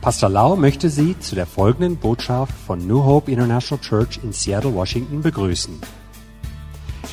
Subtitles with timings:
[0.00, 4.74] Pastor Lau möchte Sie zu der folgenden Botschaft von New Hope International Church in Seattle,
[4.74, 5.78] Washington begrüßen.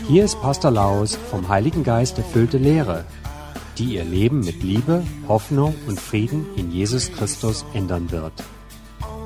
[0.07, 3.03] Hier ist Pastor Laus vom Heiligen Geist erfüllte Lehre,
[3.77, 8.31] die Ihr Leben mit Liebe, Hoffnung und Frieden in Jesus Christus ändern wird.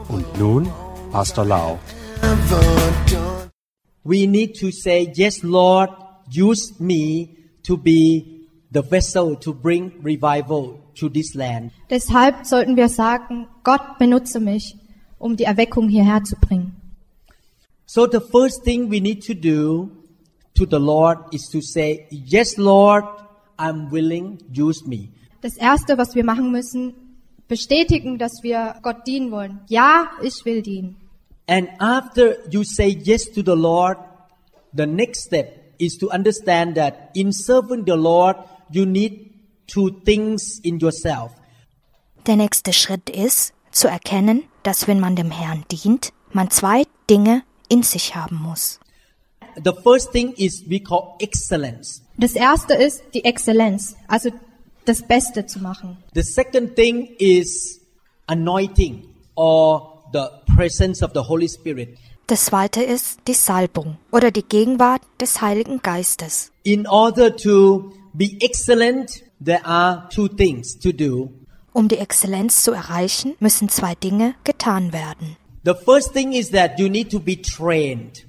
[0.08, 0.68] Und nun
[1.12, 1.78] Pastor Lau.
[4.04, 5.92] We need to say, Yes, Lord,
[6.36, 7.30] use me
[7.62, 11.72] to be the vessel to bring revival to this land.
[11.90, 14.76] Deshalb sollten wir sagen, Gott benutze mich,
[15.18, 16.76] um die Erweckung hierher zu bringen.
[17.86, 19.90] So the first thing we need to do
[20.56, 23.06] to the Lord is to say, Yes, Lord,
[23.58, 25.10] I'm willing, use me.
[25.42, 26.94] Das erste, was wir machen müssen,
[27.48, 29.60] bestätigen, dass wir Gott dienen wollen.
[29.68, 30.96] Ja, ich will dienen.
[31.48, 33.98] And after you say yes to the Lord,
[34.74, 38.38] the next step is to understand that in serving the Lord,
[38.72, 39.31] you need
[39.68, 41.32] two things in yourself.
[42.28, 47.44] Der nächste Schritt ist, zu erkennen, dass wenn man dem Herrn dient, man zwei Dinge
[47.70, 48.80] in sich haben muss.
[49.64, 52.02] The first thing is we call excellence.
[52.18, 54.30] Das erste ist die Exzellenz, also
[54.86, 55.98] das Beste zu machen.
[56.14, 57.82] The second thing is
[58.28, 61.98] anointing or the presence of the Holy Spirit.
[62.28, 66.52] Das zweite ist die Salbung oder die Gegenwart des Heiligen Geistes.
[66.64, 71.32] In order to be excellent, there are two things to do.
[71.74, 75.38] Um die Exzellenz zu erreichen, müssen zwei Dinge getan werden.
[75.64, 78.26] The first thing is that you need to be trained.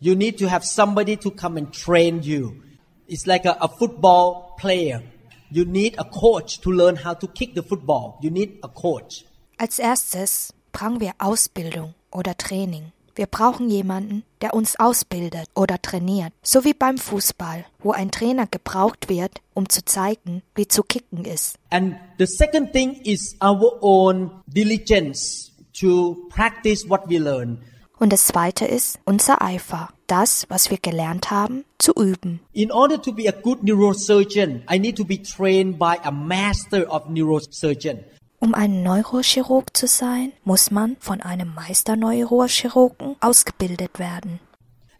[0.00, 2.62] You need to have somebody to come and train you.
[3.08, 5.02] It's like a, a football player.
[5.50, 8.18] You need a coach to learn how to kick the football.
[8.20, 9.24] You need a coach.
[9.58, 12.92] Als erstes brauchen wir Ausbildung oder Training.
[13.16, 18.46] Wir brauchen jemanden, der uns ausbildet oder trainiert, so wie beim Fußball, wo ein Trainer
[18.46, 21.56] gebraucht wird, um zu zeigen, wie zu kicken ist.
[21.70, 25.50] And the second thing is our own diligence
[25.80, 27.62] to practice what we learn.
[27.98, 32.40] Und das zweite ist unser Eifer, das, was wir gelernt haben, zu üben.
[32.52, 36.86] In order to be a good neurosurgeon, I need to be trained by a master
[36.90, 38.00] of neurosurgeon.
[38.46, 44.38] Um ein Neurochirurg zu sein, muss man von einem Meisterneurochirurgen ausgebildet werden.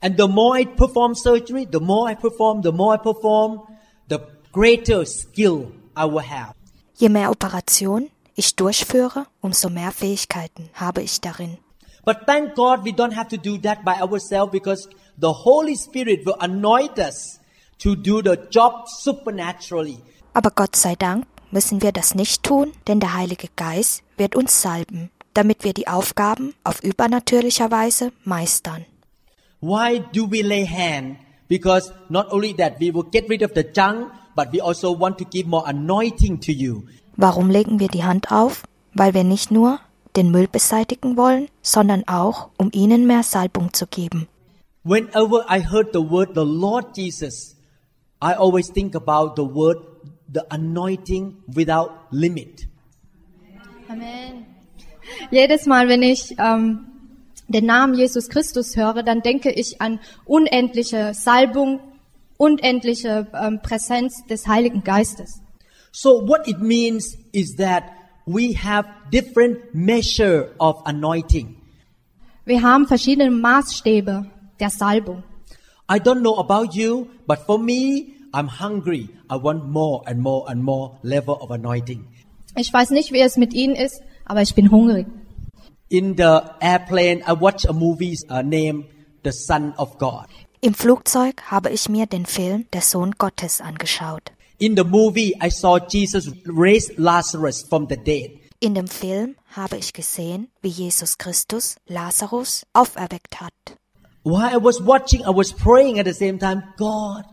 [0.00, 3.60] And the more I perform surgery, the more I perform, the more I perform,
[4.08, 4.18] the
[4.52, 6.54] greater skill I will have.
[6.96, 11.56] Je mehr Operationen ich durchführe, umso mehr Fähigkeiten habe ich darin.
[12.04, 14.88] But thank God we don't have to do that by ourselves because
[15.20, 17.38] the Holy Spirit will anoint us
[17.78, 20.00] to do the job supernaturally.
[20.34, 24.62] Aber Gott sei Dank müssen wir das nicht tun, denn der Heilige Geist wird uns
[24.62, 28.84] salben, damit wir die Aufgaben auf übernatürlicher Weise meistern.
[29.60, 31.16] Why do we lay hand?
[31.48, 35.18] Because not only that we will get rid of the junk, but we also want
[35.18, 36.82] to give more anointing to you.
[37.16, 38.64] Warum legen wir die Hand auf?
[38.94, 39.80] Weil wir nicht nur
[40.16, 44.28] den Müll beseitigen wollen, sondern auch, um ihnen mehr Salbung zu geben.
[44.84, 47.56] Whenever I heard the word the Lord Jesus,
[48.22, 49.78] I always think about the word
[50.32, 52.66] the anointing without limit.
[53.88, 54.47] Amen.
[55.31, 56.87] Jedes Mal, wenn ich ähm,
[57.48, 61.81] den Namen Jesus Christus höre, dann denke ich an unendliche Salbung,
[62.37, 65.41] unendliche ähm, Präsenz des Heiligen Geistes.
[65.92, 67.84] So what it means is that
[68.26, 71.56] we have different measure of anointing.
[72.44, 74.26] Wir haben verschiedene Maßstäbe
[74.60, 75.22] der Salbung.
[75.88, 79.08] I don't know about you, but for me, I'm hungry.
[79.30, 82.04] I want more and more and more level of anointing.
[82.54, 85.06] Ich weiß nicht, wie es mit Ihnen ist, aber ich bin hungrig.
[85.88, 88.84] In the airplane, I watch a movie uh, named
[89.25, 90.26] The Son of God.
[90.60, 94.32] Im Flugzeug habe ich mir den Film Der Sohn Gottes angeschaut.
[94.58, 98.32] In the movie, I saw Jesus raise Lazarus from the dead.
[98.60, 103.52] In dem Film habe ich gesehen, wie Jesus Christus Lazarus auferweckt hat.
[104.25, 107.25] While I was watching, I was praying at the same time, God,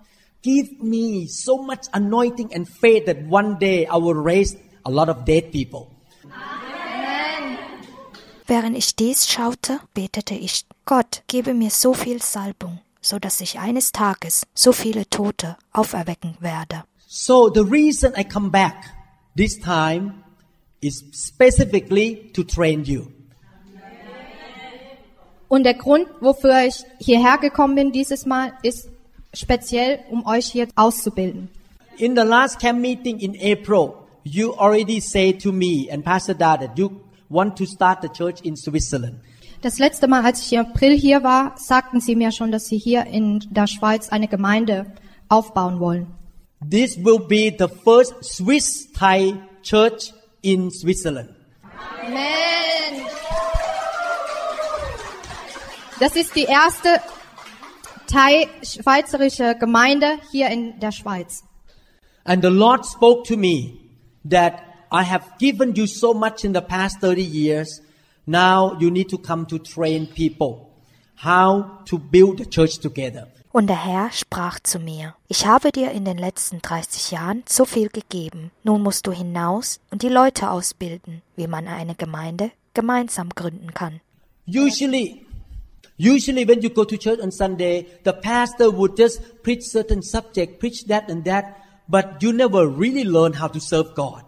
[0.44, 4.56] give me so much anointing and faith that one day I will raise
[4.86, 5.90] a lot of dead people.
[8.46, 13.58] Während ich dies schaute, betete ich, Gott, gebe mir so viel Salbung, so dass ich
[13.58, 16.84] eines Tages so viele Tote auferwecken werde.
[17.08, 18.94] So the reason I come back
[19.36, 20.24] this time
[20.82, 23.08] is specifically to train you.
[25.48, 28.90] Und der Grund, wofür ich hierher gekommen bin dieses Mal, ist
[29.34, 31.50] speziell, um euch hier auszubilden.
[31.98, 33.94] In the last camp meeting in April,
[34.24, 38.42] you already said to me and Pastor Da that you want to start the church
[38.42, 39.20] in Switzerland.
[39.62, 42.78] Das letzte Mal, als ich im April hier war, sagten sie mir schon, dass sie
[42.78, 44.88] hier in der Schweiz eine Gemeinde
[45.30, 46.08] aufbauen wollen.
[46.70, 51.30] This will be the first Swiss Thai church in Switzerland.
[52.06, 53.06] Amen.
[56.00, 57.00] Das ist die erste
[58.14, 61.44] Thai schweizerische Gemeinde hier in der Schweiz.
[62.26, 63.80] And the Lord spoke to me
[64.30, 64.62] that
[64.92, 67.82] I have given you so much in the past 30 years.
[68.28, 70.68] Now you need to come to train people
[71.24, 73.30] how to build the church together.
[73.52, 77.66] Und der Herr sprach zu mir, ich habe dir in den letzten 30 Jahren so
[77.66, 83.30] viel gegeben, nun musst du hinaus und die Leute ausbilden, wie man eine Gemeinde gemeinsam
[83.30, 84.02] gründen kann.
[84.48, 85.26] Usually,
[85.98, 90.60] usually when you go to church on Sunday, the pastor would just preach certain subject,
[90.60, 94.24] preach that and that, but you never really learn how to serve God.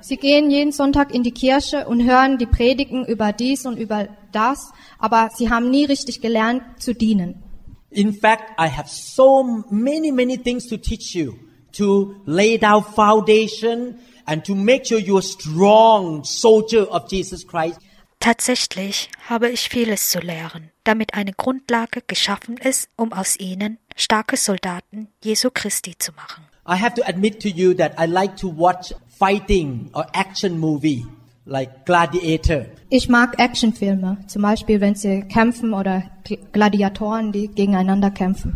[0.00, 4.08] Sie gehen jeden Sonntag in die Kirche und hören die Predigen über dies und über
[4.30, 7.42] das, aber sie haben nie richtig gelernt zu dienen.
[7.90, 11.34] In fact, I have so many, many things to teach you
[11.72, 17.80] to lay down foundation and to make sure you're a strong soldier of Jesus Christ.
[18.20, 24.36] Tatsächlich habe ich vieles zu lehren, damit eine Grundlage geschaffen ist, um aus ihnen starke
[24.36, 26.44] Soldaten Jesu Christi zu machen.
[26.68, 31.06] I have to admit to you that I like to watch fighting or action movie
[31.46, 32.66] like Gladiator.
[32.90, 38.54] Ich mag Actionfilme, zum Beispiel wenn sie kämpfen oder Gl- Gladiatoren, die gegeneinander kämpfen.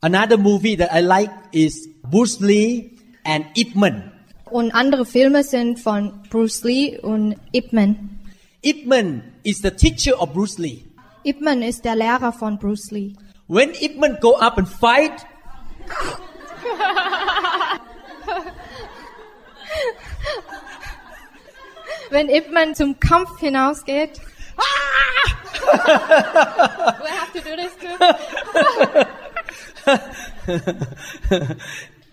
[0.00, 2.92] Another movie that I like is Bruce Lee
[3.24, 4.12] and Ip Man.
[4.46, 8.19] Und andere Filme sind von Bruce Lee und Ip Man.
[8.62, 10.84] Ip Man is the teacher of Bruce Lee.
[11.24, 13.16] Ip Man ist der Lehrer von Bruce Lee.
[13.46, 15.24] When Ip Man go up and fight,
[22.10, 24.20] Wenn Ip Man zum Kampf hinausgeht.
[25.72, 27.96] I have to do this too?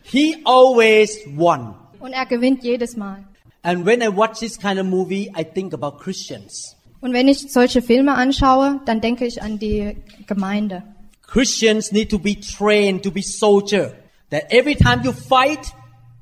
[0.04, 1.76] he always won.
[2.00, 3.26] Und er gewinnt jedes Mal.
[3.68, 6.78] And when I watch this kind of movie, I think about Christians.
[7.02, 10.84] Und wenn ich solche Filme anschaue, dann denke ich an die Gemeinde.
[11.24, 13.92] Christians need to be trained to be soldier.
[14.30, 15.74] That every time you fight,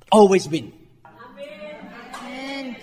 [0.10, 0.74] always win.
[1.04, 2.76] Amen.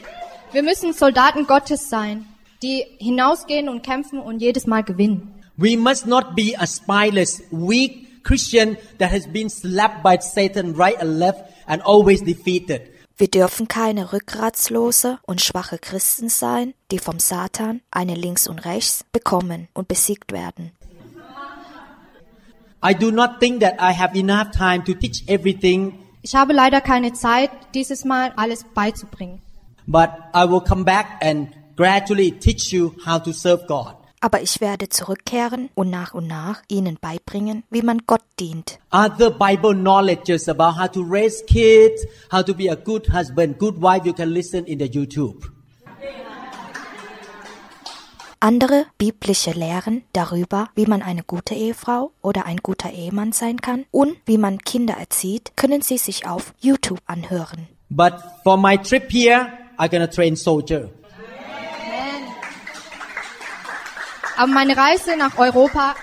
[0.53, 2.27] Wir müssen Soldaten Gottes sein,
[2.63, 5.43] die hinausgehen und kämpfen und jedes Mal gewinnen.
[5.57, 10.97] We must not be a spineless, weak Christian that has been slapped by Satan right
[11.01, 12.92] and left and always defeated.
[13.23, 19.05] Wir dürfen keine rückgratslose und schwache Christen sein, die vom Satan, eine links und rechts,
[19.13, 20.73] bekommen und besiegt werden.
[22.85, 26.81] I do not think that I have enough time to teach everything, Ich habe leider
[26.81, 29.41] keine Zeit, dieses Mal alles beizubringen.
[29.87, 31.47] but I will come back and
[31.77, 33.95] gradually teach you how to serve God.
[34.25, 38.79] Aber ich werde zurückkehren und nach und nach ihnen beibringen, wie man Gott dient.
[38.93, 43.83] Other Bible knowledges about how to raise kids, how to be a good husband, good
[43.83, 45.51] wife, you can listen in the YouTube.
[48.39, 53.87] Andere biblische Lehren darüber, wie man eine gute Ehefrau oder ein guter Ehemann sein kann
[53.91, 57.67] und wie man Kinder erzieht, können Sie sich auf YouTube anhören.
[57.89, 58.15] But
[58.45, 59.49] for my trip here,
[59.79, 60.91] I'm gonna train soldier.
[64.37, 65.95] Aber meine Reise nach Europa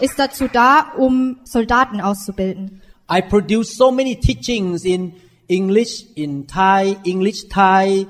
[0.00, 2.82] ist dazu da, um Soldaten auszubilden.
[3.10, 5.14] I produce so many teachings in
[5.48, 8.06] English, in Thai, English Thai,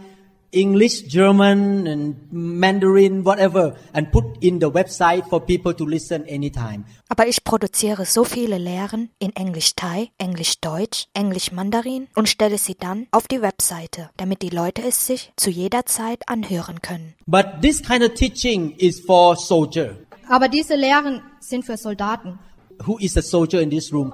[0.53, 6.85] English German, and Mandarin, whatever, and put in the website for people to listen anytime.
[7.09, 12.59] Aber ich produziere so viele Lehren in Englisch Thai, Englisch Deutsch, Englisch Mandarin und stelle
[12.59, 17.15] sie dann auf die Webseite, damit die Leute es sich zu jeder Zeit anhören können.
[17.27, 19.97] But this kind of teaching is for soldier.
[20.29, 22.39] Aber diese Lehren sind für Soldaten.
[22.87, 24.13] Who is a soldier in this room?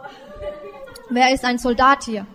[1.11, 2.27] Wer ist ein Soldat hier?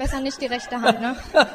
[0.00, 1.14] Besser nicht die rechte Hand, ne?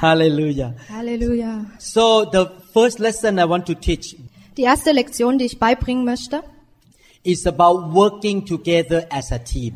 [0.00, 0.74] Hallelujah.
[0.92, 1.64] Halleluja.
[1.78, 4.16] So the first lesson I want to teach
[4.56, 6.42] Die erste Lektion, die ich beibringen möchte,
[7.22, 9.74] is about working together as a team.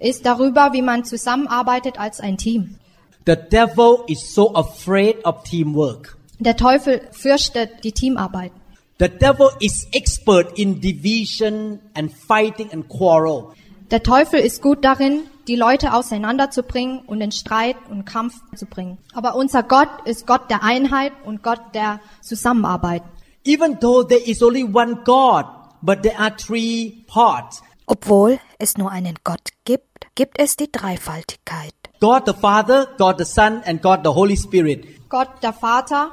[0.00, 2.78] ist darüber, wie man zusammenarbeitet als ein Team.
[3.24, 6.18] The devil is so afraid of teamwork.
[6.40, 8.52] Der Teufel fürchtet die Teamarbeit.
[8.98, 13.48] The devil is expert in division and fighting and quarrel.
[13.90, 18.96] Der Teufel ist gut darin, die Leute auseinanderzubringen und in Streit und Kampf zu bringen.
[19.12, 23.02] Aber unser Gott ist Gott der Einheit und Gott der Zusammenarbeit.
[23.44, 25.44] Even though there is only one God,
[25.82, 27.62] but there are three parts.
[27.84, 31.74] Obwohl es nur einen Gott gibt, gibt es die Dreifaltigkeit.
[32.00, 34.86] God the Father, God the Son, and God the Holy Spirit.
[35.10, 36.12] Gott, der Vater,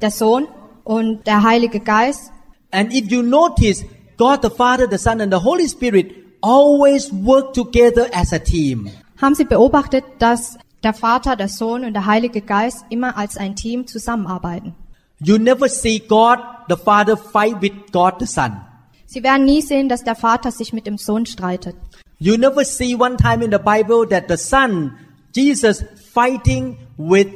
[0.00, 0.48] der Sohn
[0.84, 2.32] und der Heilige Geist.
[2.70, 3.84] And if you notice,
[4.16, 6.12] God the Father, the Son, and the Holy Spirit
[6.42, 8.90] always work together as a team.
[9.20, 13.56] Haben Sie beobachtet, dass der Vater, der Sohn und der Heilige Geist immer als ein
[13.56, 14.74] Team zusammenarbeiten?
[15.20, 16.38] You never see God
[16.68, 18.60] the Father fight with God the Son.
[19.06, 21.74] Sie werden nie sehen, dass der Vater sich mit dem Sohn streitet.
[22.18, 24.96] You never see one time in the Bible that the Son,
[25.34, 27.28] Jesus, fighting with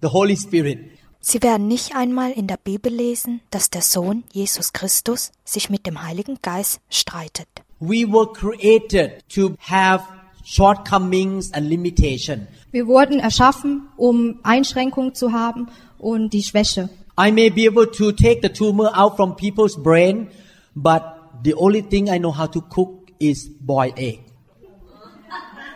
[0.00, 0.78] the Holy Spirit.
[1.26, 5.86] Sie werden nicht einmal in der Bibel lesen, dass der Sohn Jesus Christus sich mit
[5.86, 7.48] dem Heiligen Geist streitet.
[7.80, 10.04] We were created to have
[10.44, 12.46] shortcomings and limitation.
[12.72, 16.90] Wir wurden erschaffen, um Einschränkungen zu haben und die Schwäche.
[17.18, 20.28] I may be able to take the tumor out from people's brain,
[20.74, 21.00] but
[21.42, 24.20] the only thing I know how to cook is boiled egg.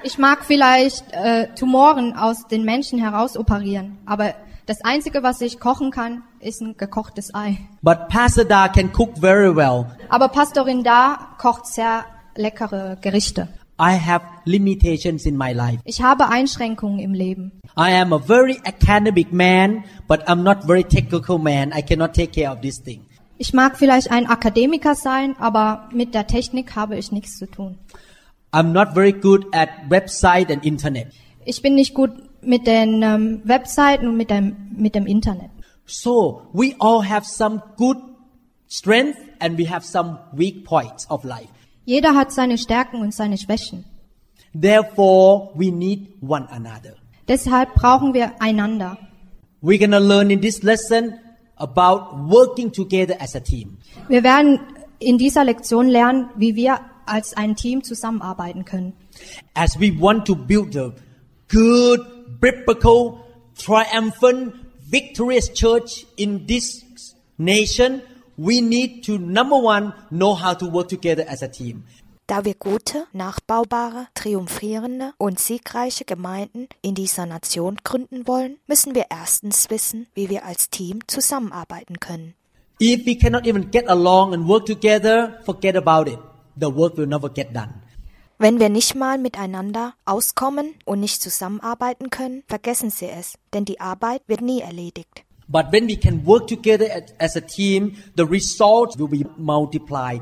[0.03, 4.35] Ich mag vielleicht äh, Tumoren aus den Menschen heraus operieren, aber
[4.69, 7.57] das Einzige, was ich kochen kann, ist ein gekochtes Ei.
[7.81, 9.87] But Pastor Da can cook very well.
[10.11, 12.05] Aber Pastorin da kocht sehr
[12.37, 13.49] leckere Gerichte.
[13.81, 15.79] I have limitations in my life.
[15.85, 17.53] Ich habe Einschränkungen im Leben.
[17.79, 21.73] I am a very academic man, but I'm not very technical man.
[21.73, 23.07] I cannot take care of this thing.
[23.39, 27.79] Ich mag vielleicht ein Akademiker sein, aber mit der Technik habe ich nichts zu tun.
[28.53, 31.07] I'm not very good at website and internet.
[31.47, 32.11] Ich bin nicht gut
[32.43, 35.51] mit den ähm, Webseiten und mit dem, mit dem Internet.
[35.87, 37.97] So we all have some good
[38.69, 41.49] strength and we have some weak points of life.
[41.85, 43.85] Jeder hat seine Stärken und seine Schwächen.
[44.53, 46.95] Therefore, we need one another.
[47.29, 48.99] Deshalb brauchen wir einander.
[49.63, 51.15] We're gonna learn in this lesson
[51.57, 53.79] about working together as a team.
[54.09, 54.61] Wir werden
[54.99, 58.93] in dieser Lektion lernen, wie wir als ein Team zusammenarbeiten können.
[59.55, 60.93] As we want to build a
[61.49, 62.01] good,
[62.41, 63.25] biblical,
[63.57, 64.55] triumphant,
[64.91, 66.85] victorious church in this
[67.39, 68.03] nation,
[68.37, 71.85] we need to, number one, know how to work together as a team.
[72.27, 79.07] Da wir gute, nachbaubare, triumphierende und siegreiche Gemeinden in dieser Nation gründen wollen, müssen wir
[79.09, 82.35] erstens wissen, wie wir als Team zusammenarbeiten können.
[82.81, 86.19] If we cannot even get along and work together, forget about it.
[86.61, 87.83] The work will never get done.
[88.41, 93.81] Wenn wir nicht mal miteinander auskommen und nicht zusammenarbeiten können, vergessen Sie es, denn die
[93.81, 95.25] Arbeit wird nie erledigt.
[95.49, 96.87] But when we can work together
[97.19, 100.21] as- a team, the results will be multiplied.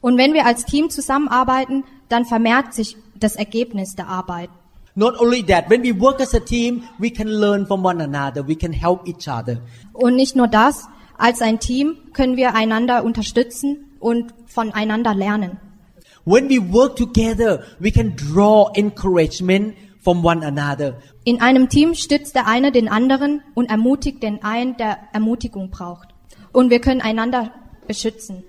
[0.00, 4.50] Und wenn wir als Team zusammenarbeiten, dann vermehrt sich das Ergebnis der Arbeit.
[4.94, 8.46] Not only that, when we work as a team, we can learn from one another.
[8.46, 9.58] We can help each other.
[9.92, 15.58] Und nicht nur das, als ein Team können wir einander unterstützen und voneinander lernen.
[16.24, 20.98] When we work together, we can draw encouragement from one another.
[21.24, 26.08] In einem Team stützt der eine den anderen und ermutigt den einen, der Ermutigung braucht.
[26.52, 27.52] Und wir können einander
[27.86, 28.44] beschützen.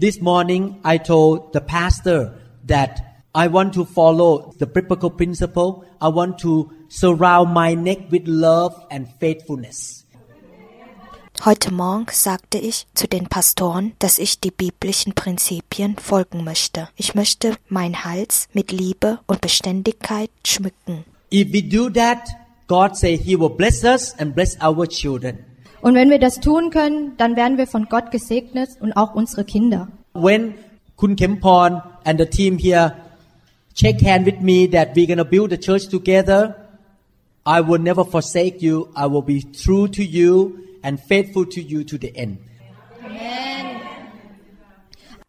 [0.00, 2.34] This morning, I told the pastor
[2.66, 3.02] that
[3.34, 5.84] I want to follow the biblical principle.
[6.00, 9.97] I want to surround my neck with love and faithfulness.
[11.44, 16.88] Heute Morgen sagte ich zu den Pastoren, dass ich die biblischen Prinzipien folgen möchte.
[16.96, 21.04] Ich möchte meinen Hals mit Liebe und Beständigkeit schmücken.
[21.32, 22.18] If we do that,
[22.66, 25.38] God say He will bless us and bless our children.
[25.80, 29.44] Und wenn wir das tun können, dann werden wir von Gott gesegnet und auch unsere
[29.44, 29.86] Kinder.
[30.14, 30.54] When
[30.96, 32.96] Kun Kempon and the team here
[33.74, 36.56] shake hand with me that we're gonna build the church together,
[37.46, 38.88] I will never forsake you.
[38.96, 42.38] I will be true to you and faithful to you to the end.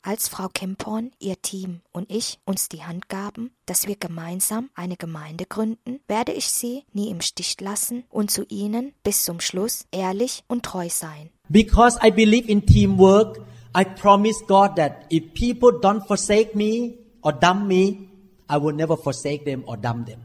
[0.01, 4.95] Als Frau Kemporn, ihr Team und ich uns die Hand gaben, dass wir gemeinsam eine
[4.95, 9.85] Gemeinde gründen, werde ich sie nie im Stich lassen und zu ihnen bis zum Schluss
[9.91, 11.31] ehrlich und treu sein.
[11.49, 13.39] Because I believe in teamwork,
[13.77, 18.09] I promise God that if people don't forsake me or dump me,
[18.49, 20.21] I will never forsake them or dump them.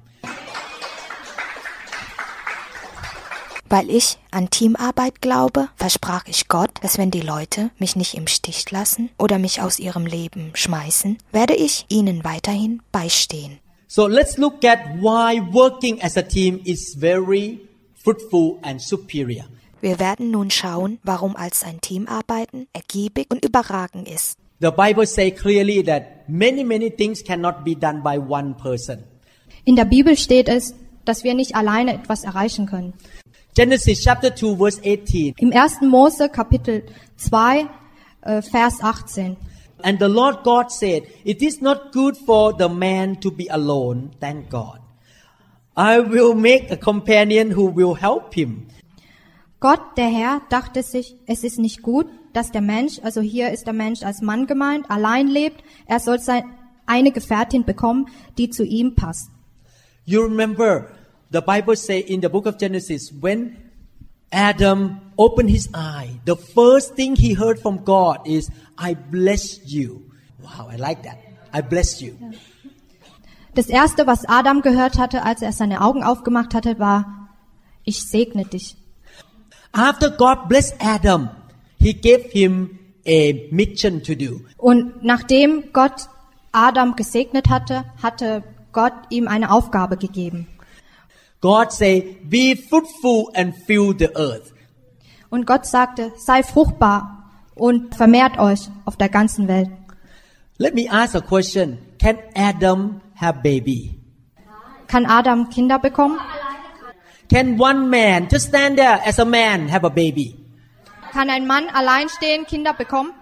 [3.68, 8.26] Weil ich an Teamarbeit glaube, versprach ich Gott, dass wenn die Leute mich nicht im
[8.26, 13.58] Stich lassen oder mich aus ihrem Leben schmeißen, werde ich ihnen weiterhin beistehen.
[13.86, 17.60] So let's look at why working as a team is very
[17.94, 19.44] fruitful and superior.
[19.80, 24.38] Wir werden nun schauen, warum als ein Team arbeiten ergiebig und überragend ist.
[24.60, 29.04] The Bible say clearly that many, many things cannot be done by one person.
[29.64, 32.94] In der Bibel steht es, dass wir nicht alleine etwas erreichen können.
[33.54, 35.34] Genesis chapter 2 verse 18.
[35.38, 35.82] Im 1.
[35.82, 36.82] Mose Kapitel
[37.16, 37.68] 2,
[38.22, 39.36] äh, Vers 18.
[39.80, 44.10] And the Lord God said, It is not good for the man to be alone.
[44.18, 44.80] Thank God.
[45.76, 48.66] I will make a companion who will help him.
[49.60, 53.66] Gott, der Herr, dachte sich, es ist nicht gut, dass der Mensch, also hier ist
[53.66, 55.62] der Mensch als Mann gemeint, allein lebt.
[55.86, 56.42] Er soll sein,
[56.86, 59.30] eine Gefährtin bekommen, die zu ihm passt.
[60.06, 60.88] You remember
[61.30, 63.56] the Bible say in the book of Genesis when
[64.32, 70.10] Adam opened his eye, the first thing he heard from God is, I bless you.
[70.42, 71.18] Wow, I like that.
[71.52, 72.18] I bless you.
[73.54, 77.28] Das erste, was Adam gehört hatte, als er seine Augen aufgemacht hatte, war,
[77.84, 78.76] ich segne dich.
[79.72, 81.30] After God blessed Adam,
[81.78, 84.40] he gave him a mission to do.
[84.56, 86.08] Und nachdem Gott
[86.50, 90.48] Adam gesegnet hatte, hatte Gott ihm eine Aufgabe gegeben.
[91.44, 94.54] God say, be fruitful and fill the earth.
[95.28, 99.68] Und Gott sagte, sei fruchtbar und vermehrt euch auf der ganzen Welt.
[100.56, 101.76] Let me ask a question.
[101.98, 104.00] Can Adam have baby?
[104.86, 106.18] Kann Adam Kinder bekommen?
[107.28, 110.38] Can one man just stand there as a man have a baby?
[111.12, 113.12] Kann ein Mann alleinstehend Kinder bekommen?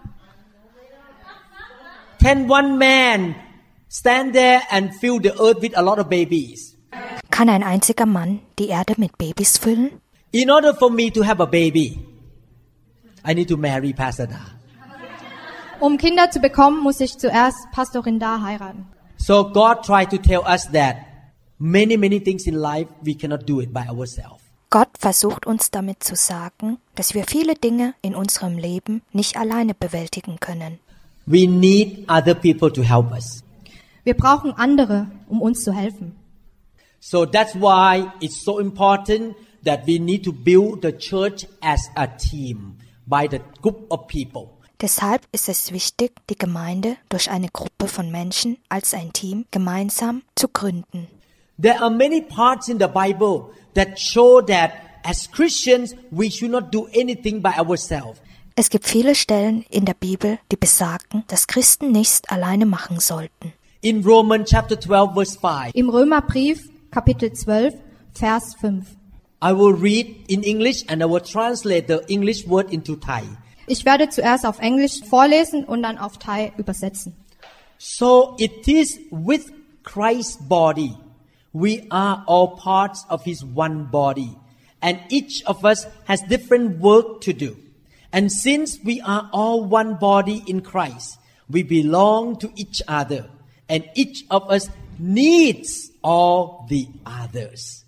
[2.21, 3.35] Can one man
[3.89, 6.72] stand there and fill the earth with a lot of babies?
[7.33, 9.91] Kann ein einziger Mann die Erde mit Babys füllen?
[10.33, 11.99] In order for me to have a baby,
[13.27, 14.39] I need to marry Pastor Da.
[15.81, 18.87] Um Kinder zu bekommen, muss ich zuerst Pastorin da heiraten.
[19.17, 20.97] So God tried to tell us that
[21.59, 24.43] many, many things in life we cannot do it by ourselves.
[24.69, 29.73] Gott versucht uns damit zu sagen, dass wir viele Dinge in unserem Leben nicht alleine
[29.73, 30.81] bewältigen können.
[31.25, 33.43] We need other people to help us.
[34.05, 36.17] Wir brauchen andere, um uns zu helfen.
[37.05, 42.07] So that's why it's so important that we need to build the church as a
[42.07, 42.77] team
[43.09, 44.51] by the group of people.
[44.81, 50.23] Deshalb ist es wichtig, die Gemeinde durch eine Gruppe von Menschen als ein Team gemeinsam
[50.37, 51.09] zu gründen.
[51.61, 54.71] There are many parts in the Bible that show that
[55.03, 58.21] as Christians we should not do anything by ourselves.
[58.55, 63.55] Es gibt viele Stellen in der Bibel, die besagen, dass Christen nichts alleine machen sollten.
[63.81, 67.81] In Romans chapter 12 verse 5, Im Römerbrief, Kapitel 12,
[68.13, 68.97] Vers 5.
[69.41, 73.23] I will read in English and I will translate the English word into Thai.
[73.67, 77.15] Ich werde zuerst auf Englisch vorlesen und dann auf Thai übersetzen.
[77.79, 79.51] So it is with
[79.85, 80.95] Christ's body.
[81.55, 84.37] We are all parts of his one body.
[84.83, 87.57] And each of us has different work to do.
[88.13, 93.31] And since we are all one body in Christ, we belong to each other.
[93.67, 97.85] And each of us needs all the others.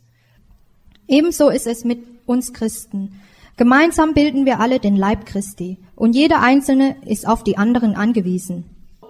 [1.06, 3.20] Ebenso ist es mit uns Christen.
[3.56, 8.64] Gemeinsam bilden wir alle den Leib Christi und jeder Einzelne ist auf die anderen angewiesen.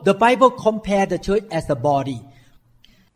[0.04, 2.20] The Bible compared the church as a body.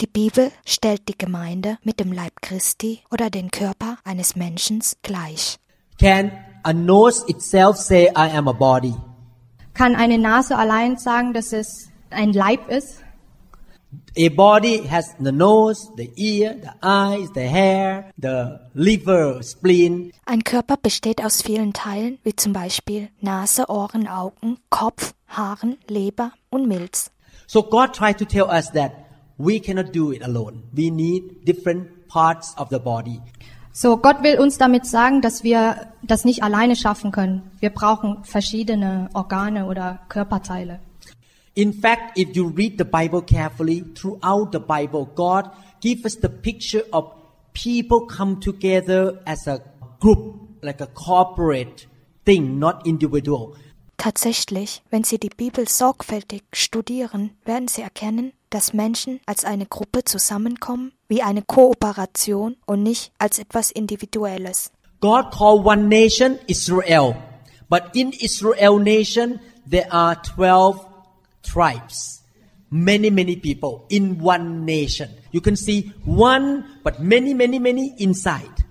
[0.01, 5.59] Die Bibel stellt die Gemeinde mit dem Leib Christi oder den Körper eines Menschen gleich.
[5.99, 6.31] Can
[6.63, 8.95] a nose itself say, I am a body?
[9.75, 13.03] Kann eine Nase allein sagen, dass es ein Leib ist?
[14.21, 20.13] A body has the nose, the ear, the eyes, the hair, the liver, spleen.
[20.27, 26.33] Ein Körper besteht aus vielen Teilen, wie zum Beispiel Nase, Ohren, Augen, Kopf, Haaren, Leber
[26.51, 27.13] und Milz.
[27.47, 28.91] So God tried to tell us that
[29.37, 30.65] we cannot do it alone.
[30.73, 33.21] We need different parts of the body.
[33.71, 37.53] So, Gott will uns damit sagen, dass wir das nicht alleine schaffen können.
[37.61, 40.81] Wir brauchen verschiedene Organe oder Körperteile.
[41.59, 46.29] In fact, if you read the Bible carefully, throughout the Bible, God gives us the
[46.29, 47.11] picture of
[47.53, 49.61] people come together as a
[49.99, 51.89] group, like a corporate
[52.25, 53.57] thing, not individual.
[53.97, 60.05] Tatsächlich, wenn Sie die Bibel sorgfältig studieren, werden Sie erkennen, dass Menschen als eine Gruppe
[60.05, 64.71] zusammenkommen, wie eine Kooperation und nicht als etwas Individuelles.
[65.01, 67.17] God called one nation Israel,
[67.69, 70.88] but in Israel nation there are 12
[71.51, 72.23] tribes.
[72.71, 75.09] Many, many people in one nation.
[75.33, 78.65] You can see one, but many, many, many inside.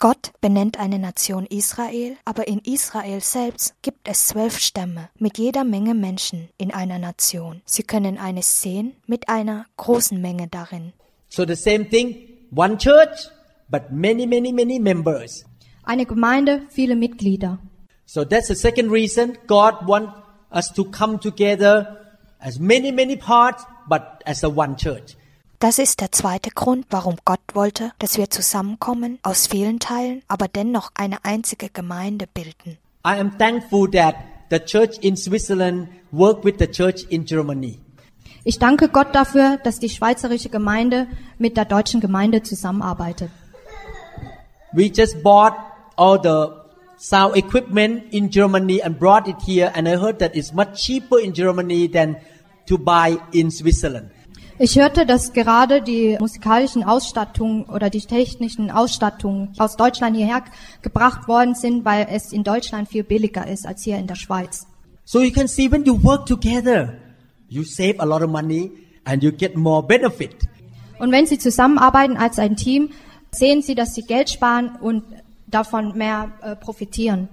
[0.00, 5.62] Gott benennt eine Nation Israel, aber in Israel selbst gibt es zwölf Stämme mit jeder
[5.62, 7.62] Menge Menschen in einer Nation.
[7.66, 10.92] Sie können eines sehen mit einer großen Menge darin.
[11.28, 12.16] So the same thing,
[12.50, 13.28] one church,
[13.70, 15.44] but many, many, many members.
[15.84, 17.60] Eine Gemeinde, viele Mitglieder.
[18.04, 20.14] So that's the second reason God wants
[20.50, 22.01] us to come together
[22.42, 25.16] as many, many parts, but as a one church.
[25.58, 30.48] Das ist der zweite Grund, warum Gott wollte, dass wir zusammenkommen aus vielen Teilen, aber
[30.48, 32.78] dennoch eine einzige Gemeinde bilden.
[33.04, 34.16] I am thankful that
[34.50, 37.78] the church in Switzerland work with the church in Germany.
[38.44, 41.06] Ich danke Gott dafür, dass die schweizerische Gemeinde
[41.38, 43.30] mit der deutschen Gemeinde zusammenarbeitet.
[44.72, 45.54] We just bought
[45.96, 46.62] all the
[46.98, 51.20] sound equipment in Germany and brought it here, and I heard that it's much cheaper
[51.20, 52.16] in Germany than
[52.66, 54.10] to buy in Switzerland.
[54.58, 60.44] Ich hörte, dass gerade die musikalischen Ausstattungen oder die technischen Ausstattungen aus Deutschland hierher
[60.82, 64.66] gebracht worden sind, weil es in Deutschland viel billiger ist als hier in der Schweiz.
[65.04, 66.94] So you can see when you work together,
[67.48, 68.70] you save a lot of money
[69.04, 70.36] and you get more benefit.
[70.98, 72.90] Und wenn Sie zusammenarbeiten als ein Team,
[73.32, 75.02] sehen Sie, dass Sie Geld sparen und
[75.48, 77.28] davon mehr äh, profitieren.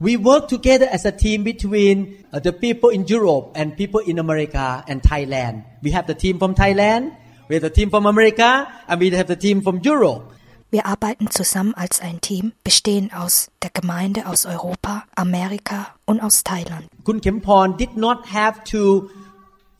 [0.00, 4.18] We work together as a team between uh, the people in Europe and people in
[4.18, 5.64] America and Thailand.
[5.82, 7.14] We have the team from Thailand,
[7.48, 10.32] we have the team from America, and we have the team from Europe.
[10.70, 16.44] Wir arbeiten zusammen als ein Team, bestehen aus der Gemeinde aus Europa, Amerika und aus
[16.44, 16.88] Thailand.
[17.04, 19.10] Kun Kempon did not have to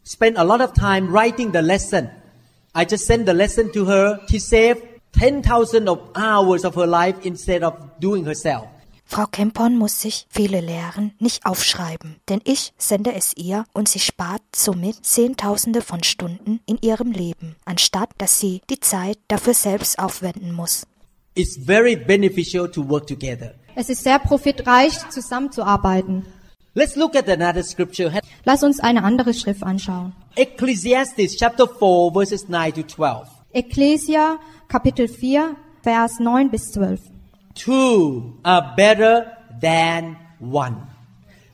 [0.04, 2.10] spend a lot of time writing the lesson.
[2.74, 4.82] I just sent the lesson to her to save
[5.18, 8.68] 10,000 of hours of her life instead of doing herself.
[9.12, 13.98] Frau Kempon muss sich viele Lehren nicht aufschreiben, denn ich sende es ihr und sie
[13.98, 19.98] spart somit Zehntausende von Stunden in ihrem Leben, anstatt dass sie die Zeit dafür selbst
[19.98, 20.86] aufwenden muss.
[21.34, 23.54] It's very beneficial to work together.
[23.74, 26.24] Es ist sehr profitreich, zusammenzuarbeiten.
[26.74, 28.12] Let's look at another scripture.
[28.44, 30.12] Lass uns eine andere Schrift anschauen.
[30.36, 33.28] Ecclesiastes chapter 4 verses 9 to 12.
[33.52, 37.09] Ecclesia Kapitel 4, Vers 9 bis 12.
[37.54, 40.86] Two are better than one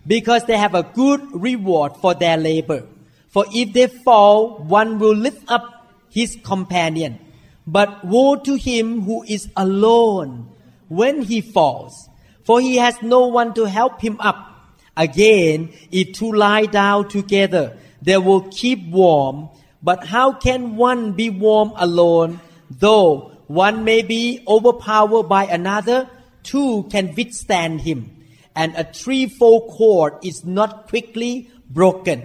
[0.06, 2.87] because they have a good reward for their labor.
[3.28, 7.18] For if they fall, one will lift up his companion.
[7.66, 10.48] But woe to him who is alone
[10.88, 12.09] when he falls,
[12.44, 14.54] for he has no one to help him up.
[14.96, 19.48] Again, if two lie down together, they will keep warm.
[19.82, 22.40] But how can one be warm alone?
[22.70, 26.09] Though one may be overpowered by another,
[26.42, 28.11] two can withstand him.
[28.54, 32.22] And a threefold cord is not quickly broken.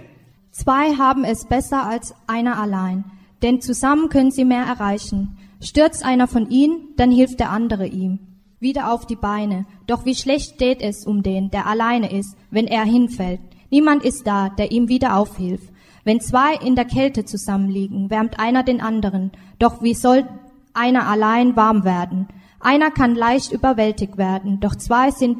[0.50, 3.04] Zwei haben es besser als einer allein,
[3.42, 5.38] denn zusammen können sie mehr erreichen.
[5.60, 8.18] Stürzt einer von ihnen, dann hilft der andere ihm.
[8.60, 9.66] Wieder auf die Beine.
[9.86, 13.40] Doch wie schlecht steht es um den, der alleine ist, wenn er hinfällt.
[13.70, 15.72] Niemand ist da, der ihm wieder aufhilft.
[16.04, 19.32] Wenn zwei in der Kälte zusammenliegen, wärmt einer den anderen.
[19.58, 20.28] Doch wie soll
[20.74, 22.28] einer allein warm werden?
[22.60, 25.38] Einer kann leicht überwältigt werden, doch zwei sind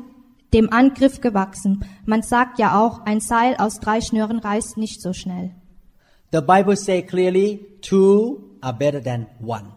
[0.52, 1.84] dem Angriff gewachsen.
[2.04, 5.50] Man sagt ja auch, ein Seil aus drei Schnüren reißt nicht so schnell.
[6.32, 9.72] The Bible says clearly, two are better than one.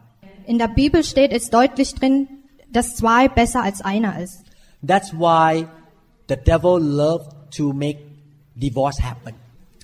[0.46, 2.28] In der Bibel steht es deutlich drin,
[2.72, 4.44] dass zwei besser als einer ist.
[4.86, 5.68] That's why
[6.30, 8.00] the devil loves to make
[8.56, 9.34] divorce happen.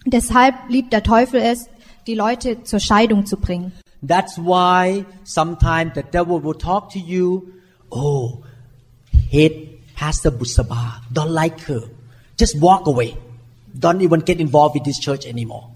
[0.05, 1.67] Deshalb liebt der Teufel es,
[2.07, 3.71] die Leute zur Scheidung zu bringen.
[4.03, 7.53] That's why sometimes the devil will talk to you,
[7.91, 8.43] oh,
[9.29, 11.81] hate Pastor Busaba, don't like her.
[12.37, 13.15] Just walk away.
[13.77, 15.69] Don't even get involved with this church anymore.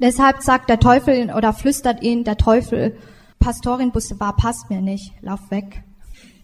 [0.00, 2.96] Deshalb sagt der Teufel oder flüstert ihn der Teufel,
[3.38, 5.82] Pastorin Bussebar passt mir nicht, lauf weg.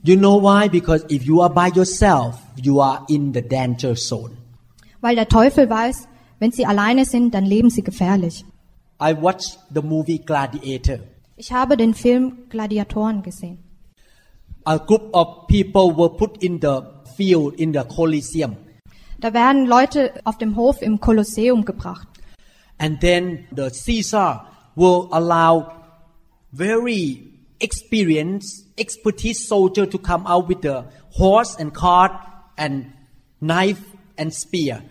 [0.04, 0.68] You know why?
[0.68, 4.36] Because if you are by yourself, you are in the danger zone.
[5.00, 8.44] Weil der Teufel weiß, wenn sie alleine sind, dann leben sie gefährlich.
[9.02, 11.00] I watched the movie Gladiator.
[11.36, 13.58] Ich habe den Film Gladiatoren gesehen.
[14.64, 16.82] A group of people were put in the
[17.16, 18.56] field in the Colosseum.
[19.18, 22.06] Da werden Leute auf dem Hof im Kolosseum gebracht.
[22.78, 25.72] And then the Caesar will allow
[26.52, 27.24] very
[27.58, 30.84] experienced, expertise soldier to come out with the
[31.18, 32.12] horse and cart
[32.56, 32.92] and
[33.40, 33.82] knife
[34.16, 34.82] and spear.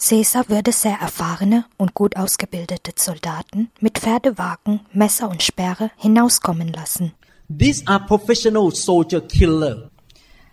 [0.00, 7.12] Caesar würde sehr erfahrene und gut ausgebildete Soldaten mit Pferdewagen, Messer und Sperre hinauskommen lassen.
[7.58, 9.90] These are professional soldier killer.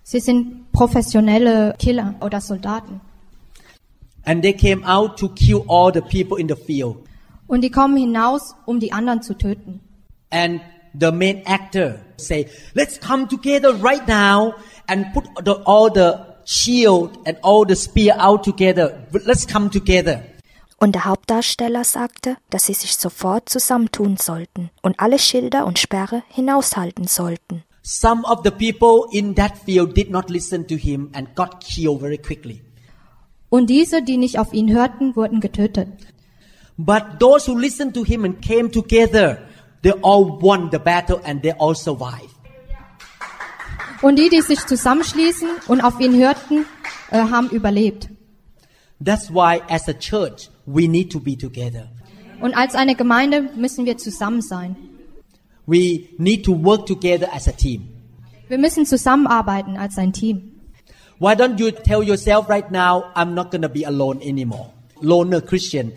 [0.04, 3.00] Sie sind professionelle Killer oder Soldaten.
[4.26, 6.98] And they came out to kill all the people in the field.
[7.48, 9.80] Und die kommen hinaus, um die anderen zu töten.
[10.30, 10.60] And
[10.94, 14.56] the main actor say, let's come together right now
[14.88, 19.06] and put the, all the shield and all the spear out together.
[19.12, 20.24] Let's come together.
[20.80, 26.24] Und der Hauptdarsteller sagte, dass sie sich sofort zusammentun sollten und alle Schilder und Sperre
[26.30, 27.64] hinaushalten sollten.
[27.84, 32.00] Some of the people in that field did not listen to him and got killed
[32.02, 32.62] very quickly.
[33.50, 35.88] Und diese, die nicht auf ihn hörten, wurden getötet.
[36.78, 39.40] But those who listened to him and came together,
[39.82, 42.37] they all won the battle and they all survived.
[44.02, 46.66] Und die, die sich zusammenschließen und auf ihn hörten,
[47.12, 48.10] äh, haben überlebt.
[49.04, 51.90] That's why as a church, we need to be together.
[52.42, 54.76] Und als eine Gemeinde müssen wir zusammen sein.
[55.66, 57.90] We need to work together as a team.
[58.48, 60.54] Wir müssen zusammenarbeiten als ein Team.
[61.20, 64.70] Why don't you tell yourself right now, I'm not going to be alone anymore?
[65.02, 65.92] Loner Christian.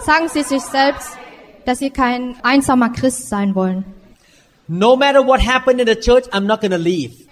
[0.00, 1.08] Sagen Sie sich selbst,
[1.64, 3.84] dass Sie kein einsamer Christ sein wollen.
[4.72, 7.26] No matter what happened in the church, I'm not going to leave.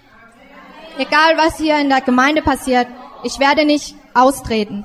[0.97, 2.87] Egal was hier in der Gemeinde passiert,
[3.23, 4.83] ich werde nicht austreten.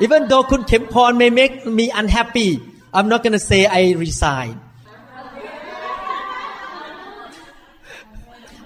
[0.00, 2.60] Even though Kun Kempon may make me unhappy,
[2.92, 4.60] I'm not going to say I resign.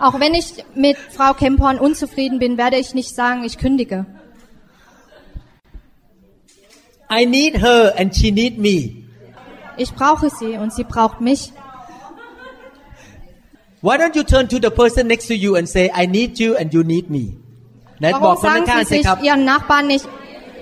[0.01, 4.07] Auch wenn ich mit Frau Kemporn unzufrieden bin, werde ich nicht sagen, ich kündige.
[7.10, 8.78] I need her and she need me.
[9.78, 11.52] Ich brauche sie und sie braucht mich.
[13.82, 16.56] Why don't you turn to the person next to you and say, I need you
[16.56, 17.26] and you need me?
[18.00, 20.06] ไหนบอก Warum คน sagen ข้าง Sie ๆสิ sich ครับ Ihren Nachbarn nicht,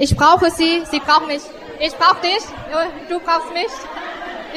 [0.06, 1.44] ich brauche sie, sie braucht mich.
[1.88, 2.44] Ich brauche dich,
[3.10, 3.74] du brauchst mich.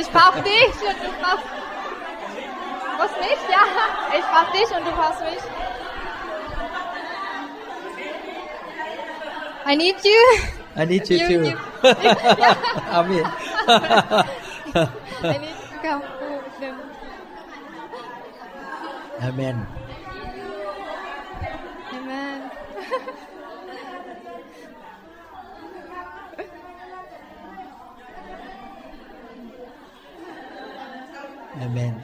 [0.01, 1.47] Ich brauche dich und du brauchst,
[2.97, 3.63] brauchst mich, ja.
[4.19, 5.43] Ich brauche dich und du brauchst mich.
[9.71, 10.23] I need you.
[10.76, 11.44] I need you You- too.
[11.50, 13.26] you- Amen.
[15.26, 16.04] I need to come.
[19.22, 19.68] Amen.
[21.94, 22.52] Amen.
[31.62, 32.04] Amen.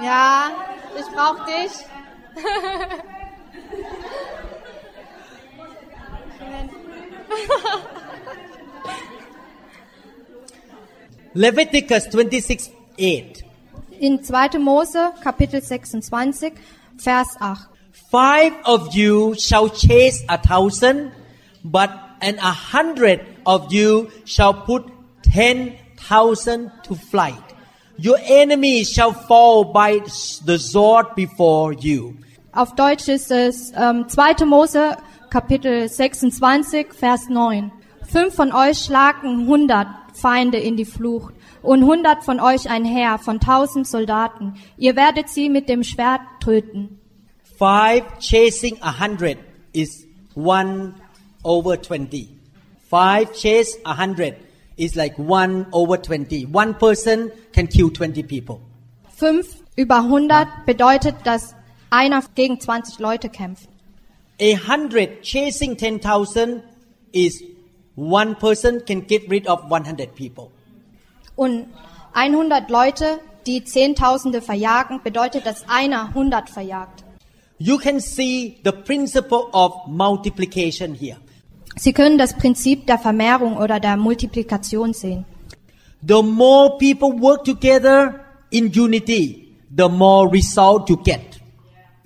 [0.00, 0.50] Ja,
[0.96, 1.72] ich brauche dich.
[11.34, 13.44] Leviticus 26 8.
[14.00, 14.58] In 2.
[14.60, 16.54] Mose, Kapitel 26,
[16.96, 17.68] Vers 8.
[18.10, 21.12] Five of you shall chase a thousand,
[21.64, 24.84] but and a hundred of you shall put
[25.38, 25.76] ten
[26.08, 27.46] thousand to flight.
[27.96, 30.00] Your enemy shall fall by
[30.44, 32.16] the sword before you.
[32.52, 34.44] Auf Deutsch ist es ähm, 2.
[34.46, 34.96] Mose,
[35.30, 37.70] Kapitel 26, Vers 9.
[38.10, 43.18] Fünf von euch schlagen hundert Feinde in die Flucht und hundert von euch ein Heer
[43.18, 44.54] von tausend Soldaten.
[44.76, 46.98] Ihr werdet sie mit dem Schwert töten.
[47.58, 49.38] Five chasing a hundred
[49.72, 50.94] is one
[51.44, 52.28] over twenty.
[52.90, 54.34] Five chase a hundred
[54.78, 56.46] is like one over twenty.
[56.46, 58.60] One person can kill twenty people.
[59.16, 61.54] Fünf über hundert bedeutet, dass
[61.90, 63.68] einer gegen 20 Leute kämpft.
[64.40, 66.62] A hundred chasing ten thousand
[67.12, 67.42] is
[67.96, 70.50] one person can get rid of one hundred people.
[71.36, 71.66] Und
[72.14, 77.04] 100 Leute, die Zehntausende verjagen, bedeutet, dass einer 100 verjagt.
[77.58, 81.16] You can see the principle of multiplication here.
[81.76, 85.24] Sie können das Prinzip der Vermehrung oder der Multiplikation sehen.
[86.06, 91.40] The more people work together in unity, the more result you get.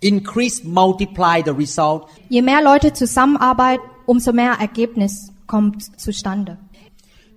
[0.00, 2.08] Increase, multiply the result.
[2.28, 6.58] Je mehr Leute zusammenarbeiten, umso mehr Ergebnis kommt zustande.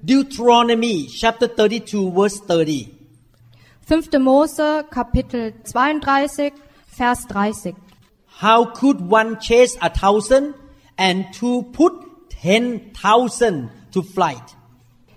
[0.01, 2.89] Deuteronomy chapter 32 verse 30.
[3.87, 4.19] 5.
[4.19, 6.53] Mose, Kapitel 32,
[6.87, 7.75] Vers 30.
[8.41, 10.55] How could one chase a thousand
[10.97, 12.04] and two put
[12.45, 14.55] ten thousand to flight?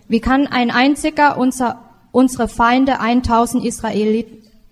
[0.09, 4.27] Wie kann ein einziger unser, unsere Feinde 1000 Israelit,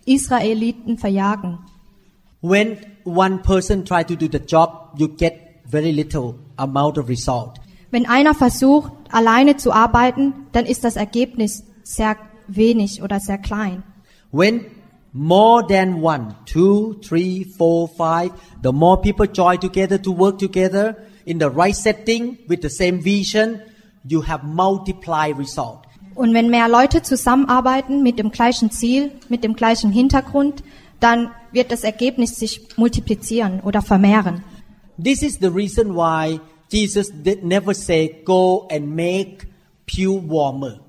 [0.06, 1.58] Israeliten verjagen?
[2.40, 5.34] When one person try to do the job, you get
[5.66, 7.60] very little amount of result.
[7.90, 12.16] Wenn einer versucht, alleine zu arbeiten, dann ist das Ergebnis sehr
[12.48, 13.82] wenig oder sehr klein.
[14.32, 14.64] When
[15.12, 18.30] more than one, two, three, four, five,
[18.62, 23.02] the more people join together to work together in the right setting with the same
[23.04, 23.60] vision,
[24.08, 25.80] you have multiply result.
[26.14, 30.62] Und wenn mehr Leute zusammenarbeiten mit dem gleichen Ziel, mit dem gleichen Hintergrund,
[30.98, 34.42] dann wird das Ergebnis sich multiplizieren oder vermehren.
[35.02, 39.46] This is the reason why Jesus did never say, go and make
[39.84, 40.80] pew warmer.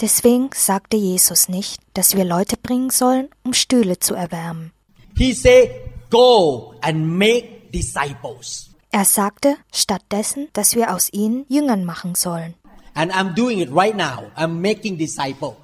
[0.00, 4.70] Deswegen sagte Jesus nicht, dass wir Leute bringen sollen, um Stühle zu erwärmen.
[5.16, 5.70] He said,
[6.08, 8.67] go and make disciples.
[8.98, 12.54] Er sagte stattdessen, dass wir aus ihnen Jüngern machen sollen.
[12.94, 14.24] And I'm doing it right now.
[14.36, 15.54] I'm making disciple.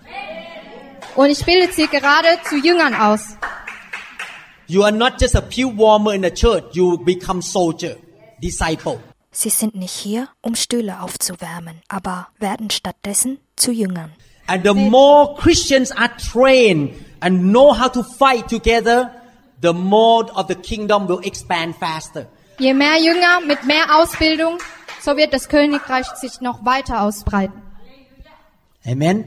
[1.17, 3.37] Und ich bilde sie gerade zu Jüngern aus.
[4.69, 7.97] You are not just a pew warmer in the church, you become soldier,
[8.41, 9.01] disciple.
[9.33, 14.13] Sie sind nicht hier, um Stühle aufzuwärmen, aber werden stattdessen zu Jüngern.
[14.47, 19.11] And the more Christians are trained and know how to fight together,
[19.61, 22.29] the more of the kingdom will expand faster.
[22.59, 24.59] Je mehr Jünger mit mehr Ausbildung,
[25.01, 27.61] so wird das Königreich sich noch weiter ausbreiten.
[28.87, 29.25] Amen.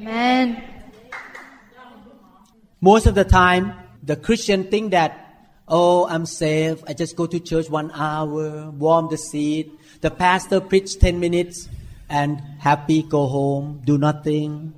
[0.00, 0.56] Amen.
[2.80, 3.74] Most of the time,
[4.06, 5.12] the Christian think that,
[5.66, 6.84] oh, I'm safe.
[6.86, 9.72] I just go to church one hour, warm the seat.
[10.00, 11.68] The pastor preach 10 minutes
[12.08, 14.72] and happy, go home, do nothing.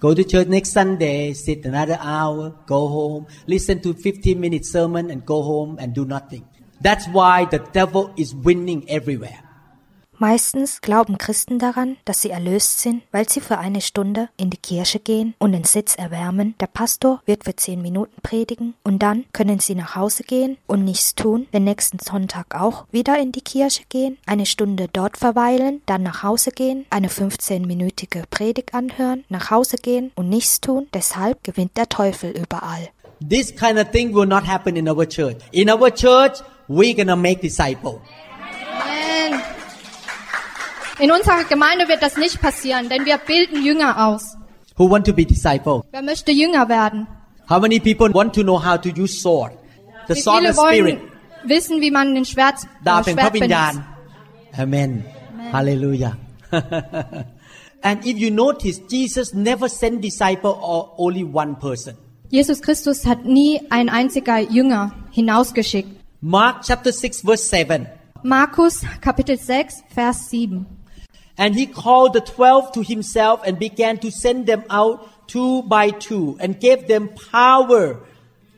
[0.00, 5.10] Go to church next Sunday, sit another hour, go home, listen to 15 minute sermon
[5.10, 6.44] and go home and do nothing.
[6.84, 9.38] That's why the devil is winning everywhere.
[10.18, 14.58] Meistens glauben Christen daran, dass sie erlöst sind, weil sie für eine Stunde in die
[14.58, 16.54] Kirche gehen und den Sitz erwärmen.
[16.60, 20.84] Der Pastor wird für zehn Minuten predigen und dann können sie nach Hause gehen und
[20.84, 25.80] nichts tun, den nächsten Sonntag auch wieder in die Kirche gehen, eine Stunde dort verweilen,
[25.86, 30.86] dann nach Hause gehen, eine 15-minütige Predigt anhören, nach Hause gehen und nichts tun.
[30.92, 32.90] Deshalb gewinnt der Teufel überall.
[33.26, 35.36] This kind of thing will not happen in our church.
[35.50, 38.00] In our church, we're gonna make disciples.
[38.70, 39.40] Amen.
[40.98, 44.36] In unserer Gemeinde wird das nicht passieren, denn wir bilden Jünger aus.
[44.76, 45.82] Who want to be disciple?
[45.90, 47.06] Wer möchte Jünger werden?
[47.48, 49.52] How many people want to know how to use sword?
[50.08, 50.98] The sword of spirit.
[51.44, 53.80] wissen, wie man den Schwert, da Schwert benutzt.
[54.56, 55.04] Amen.
[55.32, 55.52] Amen.
[55.52, 56.16] Halleluja.
[57.82, 61.96] And if you notice, Jesus never sent disciple or only one person.
[62.30, 66.03] Jesus Christus hat nie ein einziger Jünger hinausgeschickt.
[66.26, 67.86] Mark chapter 6 verse 7.
[68.22, 70.64] Markus Kapitel 6, Vers 7.
[71.36, 75.90] And he called the twelve to himself and began to send them out two by
[75.90, 77.98] two and gave them power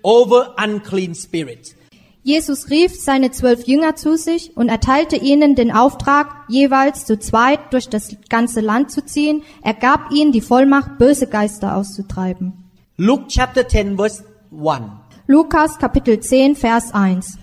[0.05, 1.75] over unclean spirits.
[2.23, 7.73] Jesus rief seine zwölf Jünger zu sich und erteilte ihnen den Auftrag, jeweils zu zweit
[7.73, 9.43] durch das ganze Land zu ziehen.
[9.63, 12.71] Er gab ihnen die Vollmacht, böse Geister auszutreiben.
[12.97, 14.85] Luke chapter 10 verse 1.
[15.27, 17.39] Lukas Kapitel 10, Vers 1.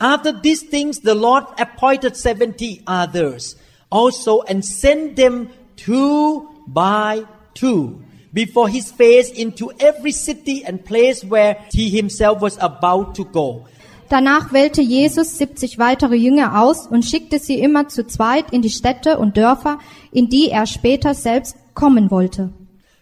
[0.00, 3.56] After these things, the Lord appointed 70 others
[3.90, 11.24] also and sent them two by two before his face into every city and place
[11.24, 13.66] where he himself was about to go.
[14.10, 18.70] Danach wählte Jesus 70 weitere Jünger aus und schickte sie immer zu zweit in die
[18.70, 19.78] Städte und Dörfer,
[20.12, 22.50] in die er später selbst kommen wollte.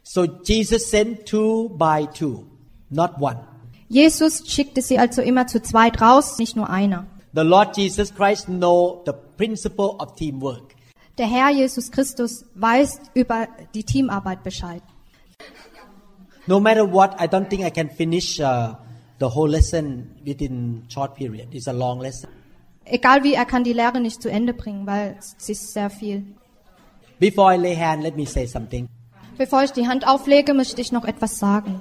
[0.02, 2.44] So Jesus sent two by two,
[2.90, 3.53] not one.
[3.94, 7.06] Jesus schickte sie also immer zu zweit raus, nicht nur einer.
[7.32, 10.74] The Lord Jesus Christ know the principle of teamwork.
[11.16, 14.82] Der Herr Jesus Christus weiß über die Teamarbeit Bescheid.
[16.48, 18.74] No matter what, I don't think I can finish uh,
[19.20, 21.54] the whole lesson within short period.
[21.54, 22.30] It's a long lesson.
[22.86, 26.24] Egal wie, er kann die Lehre nicht zu Ende bringen, weil es ist sehr viel.
[27.20, 28.88] Before I lay hand, let me say something.
[29.38, 31.80] Bevor ich die Hand auflege, möchte ich noch etwas sagen.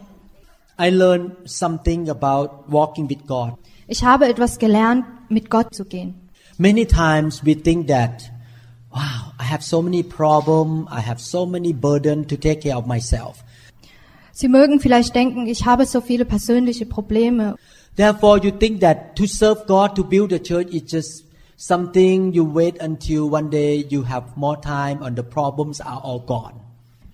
[0.78, 3.58] I learned something about walking with God.
[3.88, 6.16] Ich habe etwas gelernt, mit Gott zu gehen.
[6.58, 8.32] Many times we think that,
[8.92, 12.88] wow, I have so many problems, I have so many burden to take care of
[12.88, 13.44] myself.
[14.32, 17.56] Sie mögen vielleicht denken, ich habe so viele persönliche Probleme.
[17.96, 22.44] Therefore, you think that to serve God, to build a church is just something you
[22.44, 26.60] wait until one day you have more time and the problems are all gone.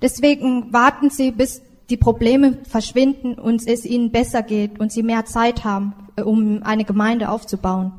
[0.01, 5.25] Deswegen warten Sie, bis die Probleme verschwinden und es Ihnen besser geht und Sie mehr
[5.25, 7.91] Zeit haben, äh, um eine Gemeinde aufzubauen.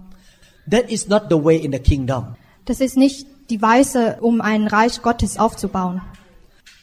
[0.71, 2.37] That is not the way in the kingdom.
[2.65, 6.01] Das ist nicht die Weise, um ein Reich Gottes aufzubauen.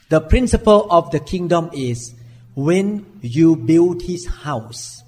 [0.09, 2.15] The principle of the kingdom is
[2.55, 5.03] when you build his house,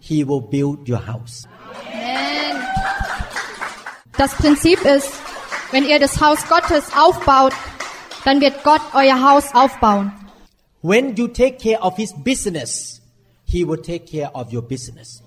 [0.00, 1.46] he will build your house.
[4.16, 5.10] Das Prinzip ist,
[5.70, 7.54] wenn ihr das Haus Gottes aufbaut,
[8.24, 10.12] dann wird Gott euer Haus aufbauen.
[10.82, 13.00] When you take care of his business,
[13.44, 15.22] he will take care of your business.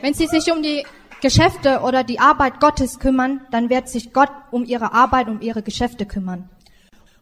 [0.00, 0.84] Wenn Sie sich um die
[1.20, 5.62] Geschäfte oder die Arbeit Gottes kümmern, dann wird sich Gott um Ihre Arbeit, um Ihre
[5.62, 6.48] Geschäfte kümmern.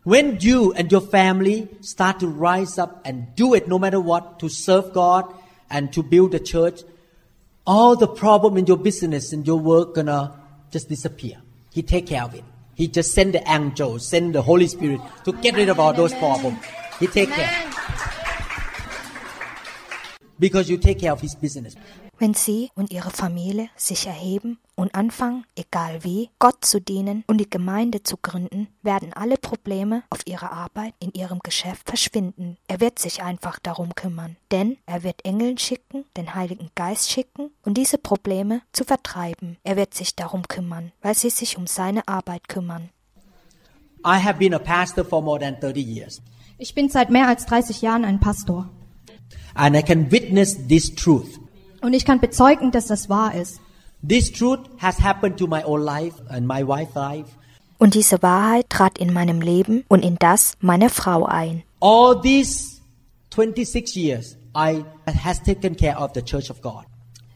[0.05, 4.39] When you and your family start to rise up and do it no matter what
[4.41, 5.25] to serve God
[5.71, 6.85] and to build a church,
[7.65, 10.35] all the problem in your business and your work gonna
[10.71, 11.39] just disappear.
[11.73, 12.45] He take care of it.
[12.75, 16.13] He just send the angels, send the Holy Spirit to get rid of all those
[16.15, 16.59] problems.
[16.99, 17.71] He take care.
[20.39, 21.77] Because you take care of his business.
[22.25, 27.37] Wenn Sie und Ihre Familie sich erheben und anfangen, egal wie, Gott zu dienen und
[27.37, 32.57] die Gemeinde zu gründen, werden alle Probleme auf Ihrer Arbeit, in Ihrem Geschäft verschwinden.
[32.67, 34.37] Er wird sich einfach darum kümmern.
[34.51, 39.59] Denn er wird Engeln schicken, den Heiligen Geist schicken und diese Probleme zu vertreiben.
[39.63, 42.89] Er wird sich darum kümmern, weil Sie sich um seine Arbeit kümmern.
[44.03, 46.23] I have been a pastor for more than 30 years.
[46.57, 48.71] Ich bin seit mehr als 30 Jahren ein Pastor.
[49.53, 51.44] And I can witness this truth.
[51.85, 53.61] Und ich kann bezeugen, dass das wahr ist.
[54.07, 57.29] This truth has happened to my own life and my wife's life.
[57.77, 61.63] Und diese Wahrheit trat in meinem Leben und in das meiner Frau ein.
[61.81, 62.81] All these
[63.35, 64.83] 26 years, I
[65.23, 66.87] has taken care of the church of God.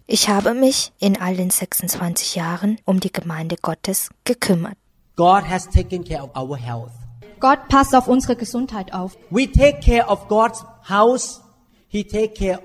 [0.06, 4.78] Ich habe mich in all den 26 Jahren um die Gemeinde Gottes gekümmert.
[5.16, 6.92] God has taken care of our health.
[7.38, 9.18] Gott passt auf unsere Gesundheit auf.
[9.28, 11.42] We take care of God's house.
[11.88, 12.62] He take care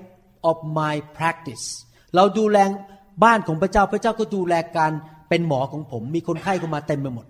[0.49, 1.65] of my practice
[2.15, 2.57] เราดูแล
[3.23, 4.91] บ้านของพระเจ้าพระเจ้าก็ดูแลการ
[5.29, 7.27] เป็นหมอของผม มีคนไข้เข้ามาเต็มไปหมด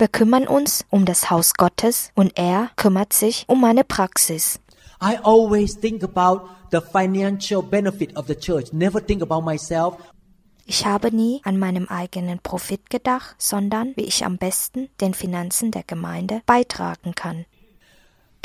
[0.00, 4.44] Wir kümmern uns um das Haus Gottes und er kümmert sich um meine Praxis.
[5.10, 6.38] I always think about
[6.74, 9.90] the financial benefit of the church never think about myself
[10.64, 15.70] Ich habe nie an meinem eigenen Profit gedacht, sondern wie ich am besten den Finanzen
[15.72, 17.46] der Gemeinde beitragen kann.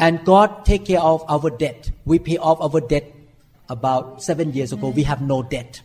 [0.02, 1.92] And God take care of our debt.
[2.04, 3.14] We pay off our debt
[3.68, 4.88] about seven years ago.
[4.88, 5.80] We have no debt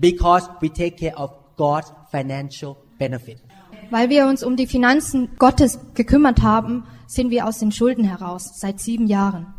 [0.00, 3.36] because we take care of God's financial benefit.
[3.90, 8.52] Weil wir uns um die Finanzen Gottes gekümmert haben, sind wir aus den Schulden heraus
[8.54, 9.52] seit sieben Jahren.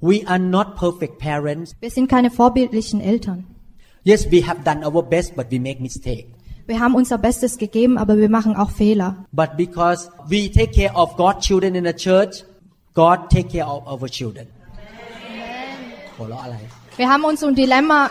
[0.00, 1.76] We are not perfect parents.
[1.78, 3.46] Wir sind keine vorbildlichen Eltern.
[4.02, 6.34] Yes, we have done our best, but we make mistake.
[6.66, 9.24] Wir haben unser Bestes gegeben, aber wir machen auch Fehler.
[9.30, 12.44] But because we take care of God's children in the church,
[12.94, 14.46] God take care of our children.
[16.96, 18.10] Wir haben uns um Dilemma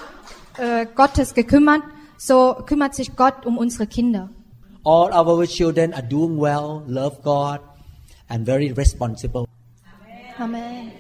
[0.58, 1.84] äh, Gottes gekümmert,
[2.18, 4.30] so kümmert sich Gott um unsere Kinder.
[4.84, 7.60] All our children are doing well, love God
[8.28, 9.48] and very responsible.
[10.40, 10.92] Amen.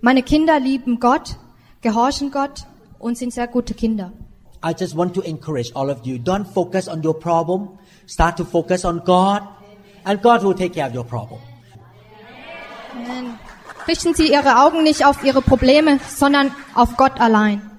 [0.00, 1.36] Meine Kinder lieben Gott,
[1.80, 2.66] gehorchen Gott
[3.00, 4.12] und sind sehr gute Kinder.
[4.62, 6.18] I just want to encourage all of you.
[6.18, 7.78] Don't focus on your problem.
[8.06, 9.42] Start to focus on God,
[10.04, 11.40] and God will take care of your problem.
[12.96, 13.38] Amen.
[13.86, 17.70] Richten Sie Ihre Augen nicht auf Ihre Probleme, sondern auf Gott allein.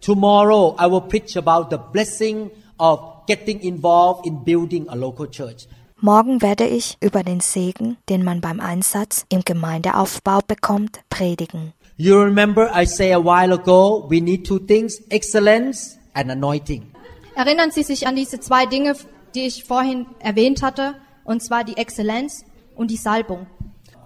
[0.00, 5.66] Tomorrow I will preach about the blessing of getting involved in building a local church.
[6.00, 11.72] Morgen werde ich über den Segen, den man beim Einsatz im Gemeindeaufbau bekommt, predigen.
[11.96, 16.92] You remember I say a while ago, we need two things, excellence and anointing.
[17.34, 18.94] Erinnern Sie sich an diese zwei Dinge,
[19.34, 20.94] die ich vorhin erwähnt hatte,
[21.24, 22.44] und zwar die Exzellenz
[22.76, 23.46] und die Salbung.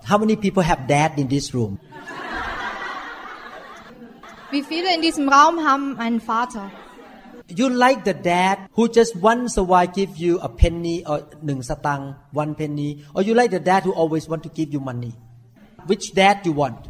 [0.08, 1.78] How many people have dad in this room?
[4.50, 6.70] Wie viele in diesem Raum haben einen Vater?
[7.48, 11.62] You like the dad who just once a while give you a penny or 1
[11.62, 15.12] satang, one penny, or you like the dad who always want to give you money.
[15.86, 16.88] Which dad you want?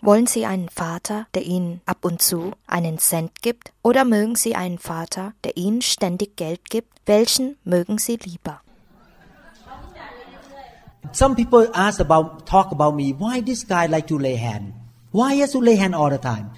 [0.00, 4.54] Wollen Sie einen Vater, der Ihnen ab und zu einen Cent gibt, oder mögen Sie
[4.54, 6.88] einen Vater, der Ihnen ständig Geld gibt?
[7.04, 8.60] Welchen mögen Sie lieber?
[11.12, 14.72] Some people ask about talk about me why this guy like to lay hand
[15.10, 16.50] why he has to lay hand all the time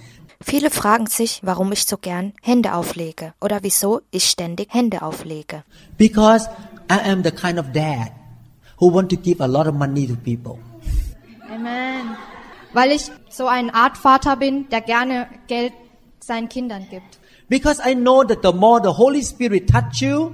[0.42, 5.62] Viele fragen sich, warum ich so gern Hände auflege oder wieso ich ständig Hände auflege.
[5.98, 6.48] because
[6.90, 8.10] I am the kind of dad
[8.80, 10.58] who want to give a lot of money to people
[11.48, 12.16] Amen.
[12.72, 15.72] Weil ich so eine Art Vater bin, der gerne Geld
[16.20, 17.18] seinen Kindern gibt.
[17.48, 20.32] because I know that the more the Holy Spirit touch you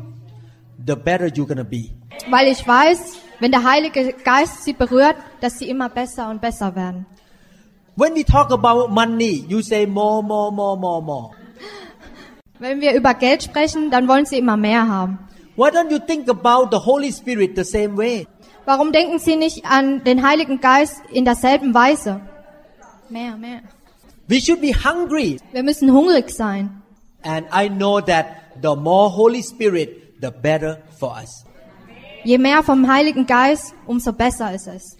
[0.86, 1.90] the better you're gonna be
[2.30, 6.74] Weil ich weiß, wenn der Heilige Geist sie berührt, dass sie immer besser und besser
[6.74, 7.06] werden.
[7.96, 11.30] when we talk about money you say more more more more more
[12.58, 15.18] Wenn wir über Geld sprechen, dann wollen sie immer mehr haben.
[15.56, 18.26] Why don't you think about the Holy Spirit the same way?
[18.64, 22.20] Warum denken sie nicht an den Heiligen Geist in derselben Weise?
[23.08, 23.60] Mehr, mehr.
[24.28, 25.38] We should be hungry.
[25.52, 26.82] Wir müssen hungrig sein.
[27.22, 28.26] And I know that
[28.60, 31.45] the more Holy Spirit, the better for us.
[32.26, 34.96] Je mehr vom Heiligen Geist, umso besser ist es.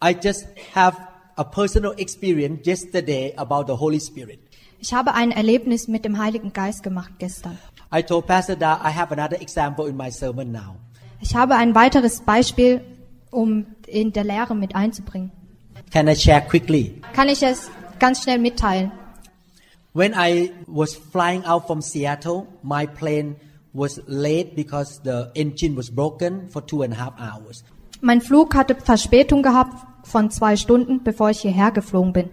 [0.00, 0.96] I just have
[1.34, 4.38] a personal experience yesterday about the Holy Spirit.
[4.78, 7.58] Ich habe ein Erlebnis mit dem Heiligen Geist gemacht gestern.
[7.92, 10.76] I told Pastor Da I have another example in my sermon now.
[11.20, 12.80] Ich habe ein weiteres Beispiel,
[13.32, 15.32] um in der Lehre mit einzubringen.
[15.90, 17.02] Can I share quickly?
[17.12, 18.92] Kann ich es ganz schnell mitteilen?
[19.94, 23.34] When I was flying out from Seattle, my plane
[23.76, 27.62] was late because the engine was broken for two and a half hours.
[28.00, 32.30] Mein Flug hatte Verspätung gehabt von zwei Stunden, bevor ich hierher geflogen bin.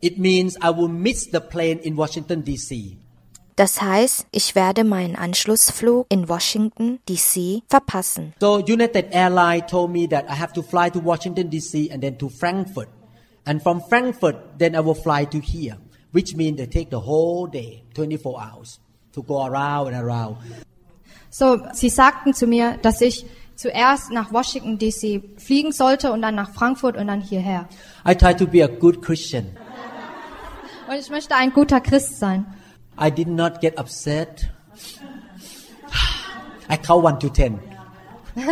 [0.00, 2.98] It means I will miss the plane in Washington D.C.
[3.56, 7.62] Das heißt, ich werde meinen Anschlussflug in Washington, D.C.
[7.68, 8.34] verpassen.
[8.38, 11.90] So United Airlines told me that I have to fly to Washington D.C.
[11.90, 12.88] and then to Frankfurt,
[13.46, 15.78] and from Frankfurt then I will fly to here,
[16.12, 18.78] which means they take the whole day, 24 hours,
[19.16, 20.36] to go around and around.
[21.30, 26.34] So, sie sagten zu mir, dass ich zuerst nach Washington DC fliegen sollte und dann
[26.34, 27.68] nach Frankfurt und dann hierher.
[28.06, 29.56] I try to be a good Christian.
[30.88, 32.46] Und ich möchte ein guter Christ sein.
[33.00, 34.48] I did not get upset.
[36.70, 37.58] I count one to ten.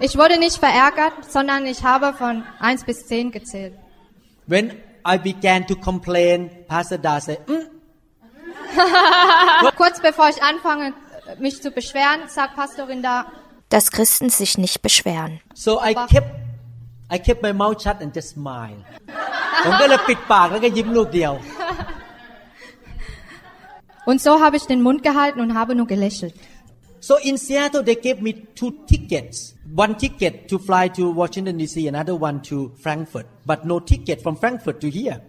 [0.00, 3.74] Ich wurde nicht verärgert, sondern ich habe von 1 bis 10 gezählt.
[4.46, 4.72] When
[5.06, 7.73] I began to complain, Pastor Da said, "Mm,
[9.77, 10.93] Kurz bevor ich anfange,
[11.39, 13.25] mich zu beschweren, sagt Pastorin da,
[13.69, 15.41] Dass Christen sich nicht beschweren.
[15.53, 16.31] So I kept
[17.11, 18.79] I kept my mouth shut and just smile
[19.65, 21.33] ผมก็เลยปิดปากแล้วก็ยิ้มลูกเดียว
[24.09, 26.33] und so habe ich den Mund gehalten und habe nur gelächelt.
[26.99, 29.55] So in Seattle they gave me two tickets.
[29.75, 34.35] One ticket to fly to Washington DC, another one to Frankfurt, but no ticket from
[34.35, 35.21] Frankfurt to here.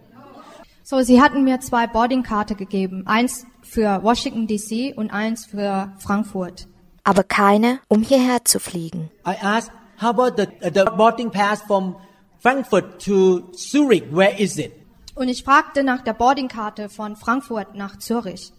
[0.88, 6.68] So, sie hatten mir zwei Boardingkarte gegeben, eins für Washington DC und eins für Frankfurt.
[7.02, 9.10] Aber keine, um hierher zu fliegen.
[9.26, 11.96] I asked, how about the the boarding pass from
[12.38, 14.04] Frankfurt to Zurich?
[14.12, 14.70] Where is it?
[15.16, 18.52] Und ich fragte nach der Boardingkarte von Frankfurt nach Zürich.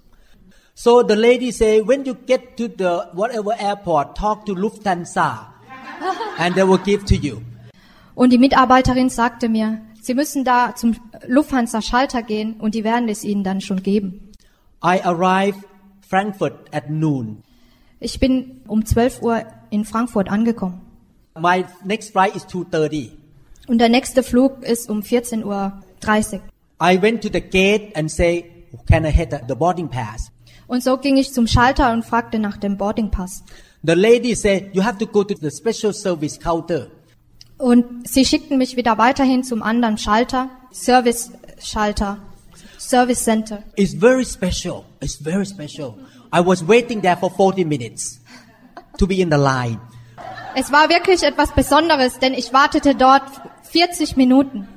[0.74, 5.54] So the lady say, when you get to the whatever airport, talk to Lufthansa,
[6.40, 7.40] and they will give to you.
[8.16, 10.96] Und die Mitarbeiterin sagte mir, Sie müssen da zum
[11.28, 14.32] Lufthansa Schalter gehen und die werden es Ihnen dann schon geben.
[14.82, 15.60] I arrived
[16.00, 17.44] Frankfurt at noon.
[18.00, 20.80] Ich bin um 12 Uhr in Frankfurt angekommen.
[21.38, 23.10] My next flight is 2:30.
[23.68, 26.42] Und der nächste Flug ist um 14.30 Uhr.
[26.82, 28.46] I went to the gate and say,
[28.90, 30.32] "Can I have the- the boarding pass?"
[30.68, 33.44] Und so ging ich zum Schalter und fragte nach dem Boardingpass.
[33.84, 36.88] The lady said, "You have to go to the special service counter."
[37.58, 42.20] Und sie schickten mich wieder weiterhin zum anderen Schalter, Service-Schalter,
[42.78, 43.64] Service Center.
[43.76, 44.84] It's very special.
[45.02, 45.96] It's very special.
[46.32, 48.22] I was waiting there for 40 minutes
[48.98, 49.80] to be in the line.
[50.56, 53.24] Es war wirklich etwas Besonderes, denn ich wartete dort
[53.64, 54.68] 40 Minuten.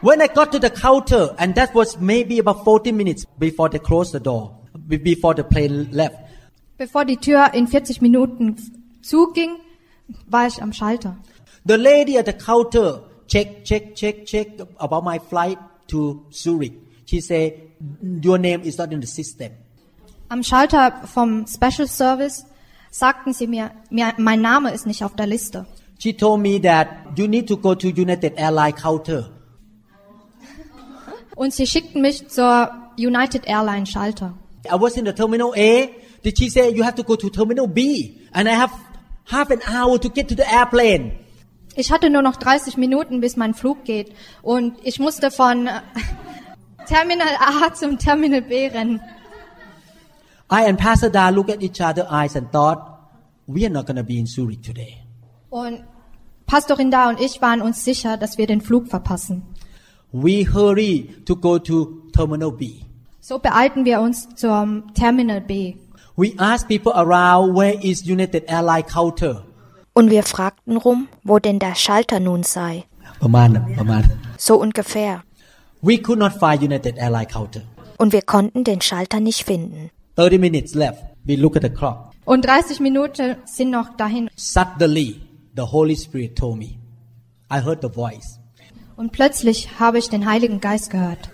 [0.00, 3.80] When I got to the counter, and that was maybe about 40 minutes before they
[3.80, 6.16] closed the door, be- before the plane left.
[6.78, 8.56] Bevor die Tür in 40 Minuten
[9.02, 9.56] zuging,
[10.26, 11.16] war ich am Schalter.
[11.64, 14.48] The lady at the counter check, check, check, check
[14.78, 16.72] about my flight to Zurich.
[17.06, 17.52] She said,
[18.24, 19.52] "Your name is not in the system."
[20.28, 22.44] Am Schalter vom Special Service
[22.90, 25.66] sagten sie mir, mir, mein Name ist nicht auf der Liste.
[25.98, 29.30] She told me that you need to go to United Airline counter.
[31.36, 34.34] Und sie schickten mich zur United Airlines Schalter.
[34.70, 35.88] I was in the terminal A.
[36.22, 38.20] Did she say you have to go to terminal B?
[38.32, 38.72] And I have
[39.30, 41.12] half an hour to get to the airplane.
[41.76, 44.12] Ich hatte nur noch 30 Minuten, bis mein Flug geht.
[44.42, 45.80] Und ich musste von äh,
[46.86, 49.00] Terminal A zum Terminal B rennen.
[50.50, 52.78] I and Pastor Da looked at each other's eyes and thought,
[53.46, 54.96] we are not going to be in Zurich today.
[55.50, 55.84] Und
[56.46, 59.42] Pastorin Da und ich waren uns sicher, dass wir den Flug verpassen.
[60.12, 62.80] We hurry to go to terminal B.
[63.20, 65.76] So beeilten wir uns zum Terminal B.
[66.18, 69.44] We asked people around where is United Airline counter.
[69.92, 72.86] Und wir fragten rum, wo denn der Schalter nun sei.
[74.36, 75.22] So ungefähr.
[75.80, 77.62] We could not find United Airline counter.
[77.98, 79.90] Und wir konnten den Schalter nicht finden.
[80.16, 81.04] 30 minutes left.
[81.22, 82.10] We look at the clock.
[82.24, 84.28] Und 30 Minuten sind noch dahin.
[84.34, 85.20] Suddenly,
[85.54, 86.80] the Holy Spirit told me.
[87.48, 88.40] I heard the voice.
[88.96, 91.30] Und plötzlich habe ich den Heiligen Geist gehört.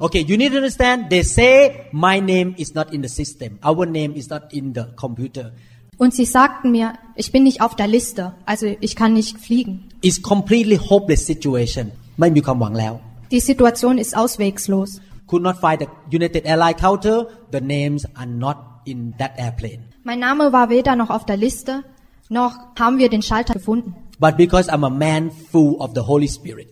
[0.00, 1.08] Okay, you need to understand.
[1.08, 3.58] They say my name is not in the system.
[3.62, 5.52] Our name is not in the computer.
[5.98, 9.88] Und sie sagten mir, ich bin nicht auf der Liste, also ich kann nicht fliegen.
[10.02, 11.92] It's completely hopeless situation.
[12.20, 12.94] ไม่มีความหวังแล้ว
[13.34, 15.00] Die Situation ist auswegslos.
[15.26, 15.88] Could not find the
[16.18, 17.16] United Airline counter.
[17.50, 19.80] The names are not in that airplane.
[20.04, 21.82] Mein Name war weder noch auf der Liste,
[22.28, 23.94] noch haben wir den Schalter gefunden.
[24.18, 26.68] But because I'm a man full of the Holy Spirit,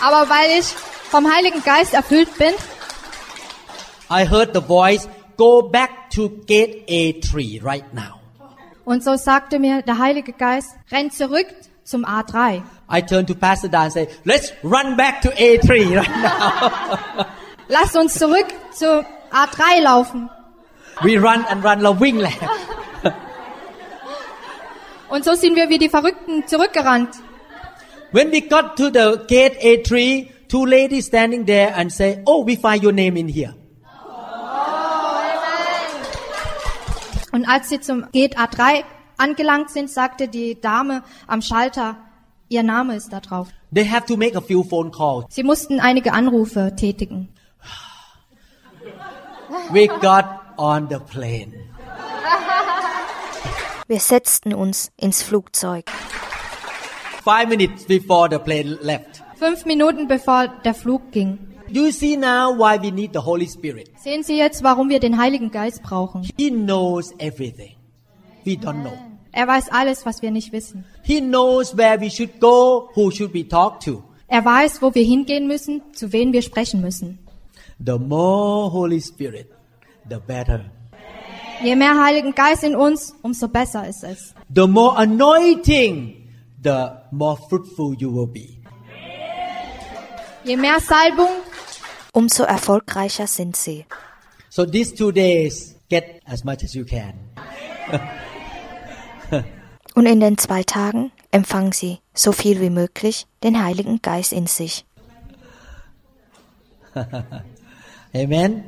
[0.00, 0.66] aber weil ich
[1.10, 2.52] vom Heiligen Geist erfüllt bin,
[4.10, 8.20] I heard the voice, go back to gate A3 right now.
[8.84, 11.46] Und so sagte mir der Heilige Geist, renn zurück
[11.84, 12.62] zum A3.
[12.90, 17.26] I turned to Pastor Dan and said, let's run back to A3 right now.
[17.68, 20.28] Lass uns zurück zu A3 laufen.
[21.02, 22.34] We run and run, love Wingland.
[25.08, 27.10] Und so sind wir wie die Verrückten zurückgerannt.
[28.12, 32.56] When we got to the gate A3, two ladies standing there and say, "Oh, we
[32.56, 33.54] find your name in here."
[37.32, 38.82] Und als sie zum Gate A3
[39.16, 41.96] angelangt sind, sagte die Dame am Schalter,
[42.48, 43.48] ihr Name ist da drauf.
[43.72, 45.26] They have to make a few phone calls.
[45.30, 47.28] Sie mussten einige Anrufe tätigen.
[49.70, 50.24] We got
[50.56, 51.52] on the plane.
[53.86, 55.84] Wir setzten uns ins Flugzeug.
[57.22, 59.22] Five minutes before the plane left.
[59.36, 61.38] Fünf Minuten bevor der Flug ging.
[61.68, 63.90] You see now why we need the Holy Spirit.
[63.98, 66.26] Sehen Sie jetzt, warum wir den Heiligen Geist brauchen.
[66.36, 67.76] He knows everything.
[68.44, 68.96] We don't know.
[69.32, 70.84] Er weiß alles, was wir nicht wissen.
[71.02, 74.02] He knows where we should go, who should we talk to.
[74.26, 77.18] Er weiß, wo wir hingehen müssen, zu wem wir sprechen müssen.
[77.84, 79.48] The more Holy Spirit,
[80.08, 80.64] the better.
[81.62, 84.34] Je mehr Heiligen Geist in uns, umso besser ist es.
[84.54, 86.19] The more anointing,
[86.62, 88.62] the more fruitful you will be.
[90.44, 91.28] Je mehr Salbung,
[92.12, 93.86] Umso erfolgreicher sind sie.
[94.48, 97.14] So these two days, get as much as you can.
[99.94, 104.46] Und in den zwei Tagen empfangen sie so viel wie möglich den Heiligen Geist in
[104.46, 104.84] sich.
[108.12, 108.64] Amen.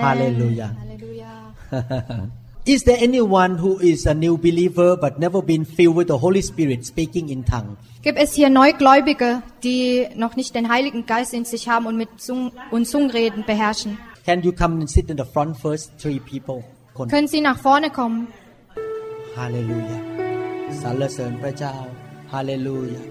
[0.00, 0.74] Hallelujah.
[0.80, 1.52] Halleluja.
[2.65, 6.43] Is there anyone who is a new believer but never been filled with the Holy
[6.43, 7.75] Spirit speaking in tongue?
[8.03, 12.09] Gibt es hier Neugläubige, die noch nicht den Heiligen Geist in sich haben und mit
[12.21, 13.97] Zung und Zungenreden beherrschen?
[14.25, 16.63] Can you come and sit in the front first, three people?
[16.93, 18.27] คน Können Sie nach vorne kommen?
[19.35, 19.99] Hallelujah.
[20.81, 21.75] สรรเสริญพระเจ้า
[22.33, 23.05] Hallelujah.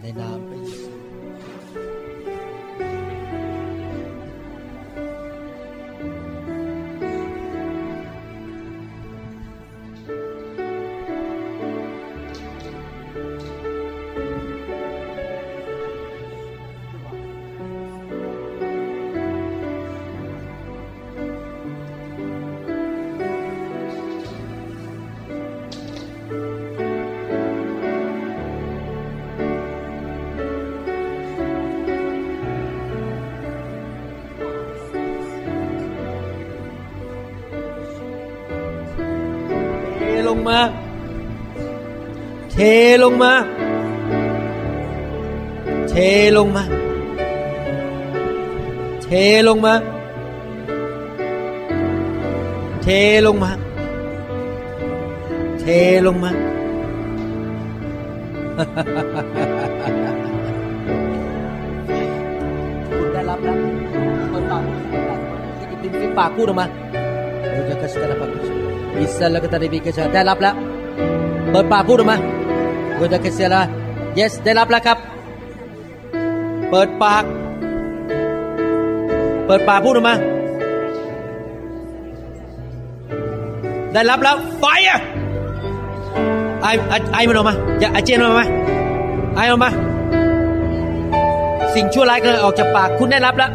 [0.00, 0.83] ในนามพระเยซู
[43.05, 43.33] ลงมา
[45.89, 45.95] เท
[46.37, 46.63] ลงมา
[49.03, 49.09] เท
[49.47, 49.73] ลงมา
[52.83, 52.87] เท
[53.25, 53.51] ลงมา
[55.59, 55.65] เท
[56.05, 56.31] ลงมา
[62.97, 63.57] คุณได้รับแล้ว
[64.29, 64.63] เปิดปาก
[65.57, 66.65] ที่ดิบริมปากพูดออกมา
[67.39, 68.29] โอ้จะกระสกระปัก
[69.01, 70.55] อิสระกตาดิบิกชาได้รับแล้ว
[71.51, 72.17] เปิดปากพูดออกมา
[72.95, 73.61] โอ้จะกระเสียละ
[74.19, 74.97] yes ได้รับแล้วครับ
[76.69, 77.23] เปิดปาก
[79.45, 80.15] เปิดปากพูดออกมา
[83.93, 84.99] ได้รับแล้วไฟอะ
[86.61, 88.47] ไอไอ้ไอมันออกมาอย่าไอเจนออกมา
[89.35, 89.69] ไอออกมา
[91.75, 93.51] สิ่งชั่วร้ายก็เลยออกจากปากคุณได้รับแล้ว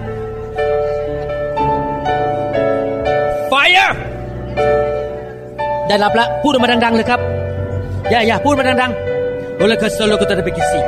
[3.49, 3.91] ไฟอะ
[5.89, 7.21] ได้รับแล้วพูดออกมาดัง ๆ เลยครับ
[8.11, 9.10] อย่าอย่าพูดมาดัง ๆ
[9.60, 10.80] โอเลกัสโลกุตระเบกิสิ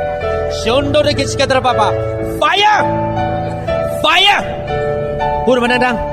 [0.62, 1.88] ชนโดเรกิสกัตระปาปา
[2.38, 2.76] ไฟอะ
[4.00, 4.38] ไฟอะ
[5.46, 6.06] พูดออกมาดังๆ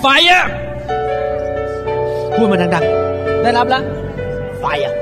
[0.00, 0.40] ไฟอะ
[2.34, 3.82] พูดมาดังๆได้รับแล้ว
[4.60, 4.94] ไฟอะ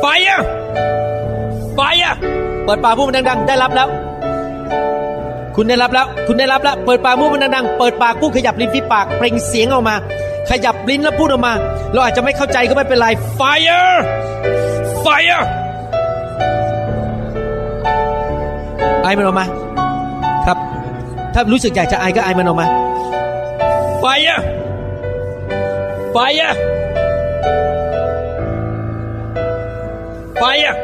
[0.00, 0.40] ไฟอะ
[1.74, 2.14] ไฟอะ
[2.64, 3.88] เปิดปากพูดมันดังๆ ได้รับแล้ว
[5.59, 9.95] คุณได้รับแล้ว คุณได้รับแล้ว เปิดปากพูดมันดังๆ เปิดปากพูดขยับลิ้นที่ปาก เปล่งเสียงออกมา
[10.49, 11.53] ขยับลิ้นแล้วพูดออกมา
[11.93, 13.07] เราอาจจะไม่เข้าใจก็ไม่เป็นไร
[13.39, 13.95] fire
[15.05, 15.43] fire
[19.03, 19.45] ไอมันออกมา
[20.45, 20.57] ครับ
[21.33, 22.67] ถ้ารู้สึกอยากจะไอก็ไอมันออกมา
[24.03, 24.39] fire
[26.15, 26.53] fire
[30.41, 30.75] fire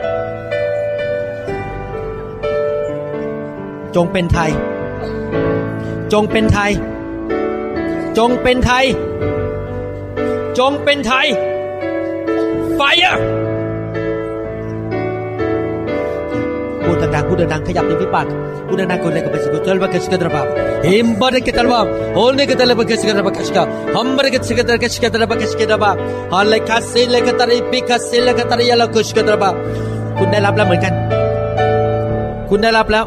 [3.95, 4.51] จงเป็นไทย
[6.13, 6.71] จงเป็นไทย
[8.17, 8.85] จงเป็นไทย
[10.59, 11.27] จงเป็นไทย
[12.79, 13.17] fire
[16.85, 18.25] พูดดังๆพูดดังๆขยับลิ้นที่ปาก
[18.67, 20.41] พูดดังๆคนเล็กกับไปสิกุเจลบะกสกตระบา
[20.87, 21.81] หิมบะเกตระบา
[22.15, 23.63] โอเนกตระบะกสกตระบะกสกา
[23.95, 25.91] ฮัมบะเรกสกตระกสกตระบะกสกตระบา
[26.33, 29.49] ฮาเลคาเซเลกตระปิคาเซเลกตระยาลกสกตระบา
[30.17, 30.93] คุณได้รับแล้วเหมือนกัน
[32.49, 33.05] คุณได้รับแล้ว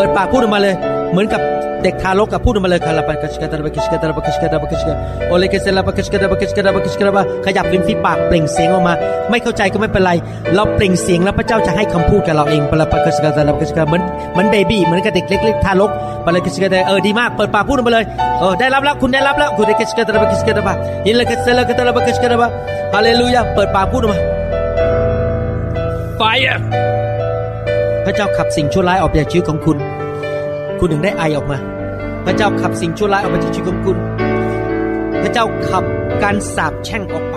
[0.00, 0.74] ปิดปากพูดออกมาเลย
[1.12, 1.40] เหมือนกับ
[1.82, 4.94] เด็กทารกกับพูดออกมาเลยคาราบาคชกาตาบาคชกาตาบาคชกาตาบาคชกา
[5.28, 8.94] โอเลกเซลาบาคชกาตาบาคชกาตาบาคชกาตาบาขยับริมฝีปากเปล่งเสียงออกมา
[9.30, 10.12] ไม่เข้าใจก็ไม่เป็นไร
[10.54, 15.90] เราเปล่งเสียงแล้วพระเจ้าจะให้คำพูดกับเราเองปะลาบาคชกาตาบาคชกาเหมือนเหมือนเบบี้เหมือนกับเด็กเล็กๆทารก
[16.24, 18.04] ปะลาคชกาตาเออดีมากเปิดปากพูดออกมาเลย
[18.40, 20.72] เออได้รับแล้วคุณได้รับแล้วคุณได้คชกาตาบาคชกาตาบา
[21.06, 22.48] ยินเลกเซลาคตาบาคชกาตาบา
[22.94, 24.18] ฮาเลลูยาเปิดปากพูดออกมา
[26.20, 26.58] Fire
[28.10, 29.78] ระเจ้าขับสิ่งชั่วร้ายออกจากชีวิตของคุณ
[30.78, 31.58] คุณถึงได้ไอออกมา
[32.26, 33.96] พระเจ้าขับสิ่งชั่วร้ายออกมาจากชีวิตของคุณ
[35.22, 35.84] พระเจ้าขับ
[36.22, 37.36] การสาปแช่งออกไป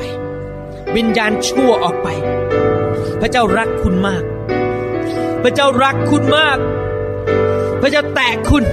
[0.96, 2.08] วิญญาณชั่วออกไป
[3.22, 4.24] พระเจ้ารักคุณมาก
[5.44, 6.58] พระเจ้ารักคุณมาก
[7.82, 8.64] พระเจ้าแตะคุณ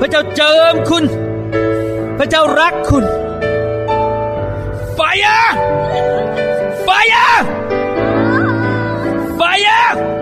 [0.00, 1.04] พระเจ้าเจิมคุณ
[2.18, 3.04] พระเจ้ารักคุณ
[4.98, 5.46] Fire
[6.86, 7.32] Fire
[9.38, 10.15] Fire Fire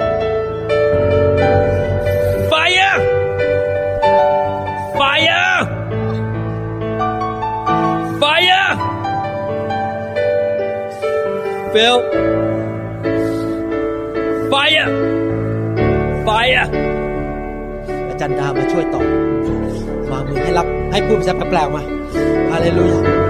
[11.75, 11.97] Phil
[14.53, 14.89] Fire
[16.27, 16.67] Fire
[18.09, 19.03] อาจารย์ดามาช่วยต่อ
[20.11, 21.83] วางมือให้รับให้พูดภาษาแปลกๆมา
[22.51, 23.24] ฮาเลลูยา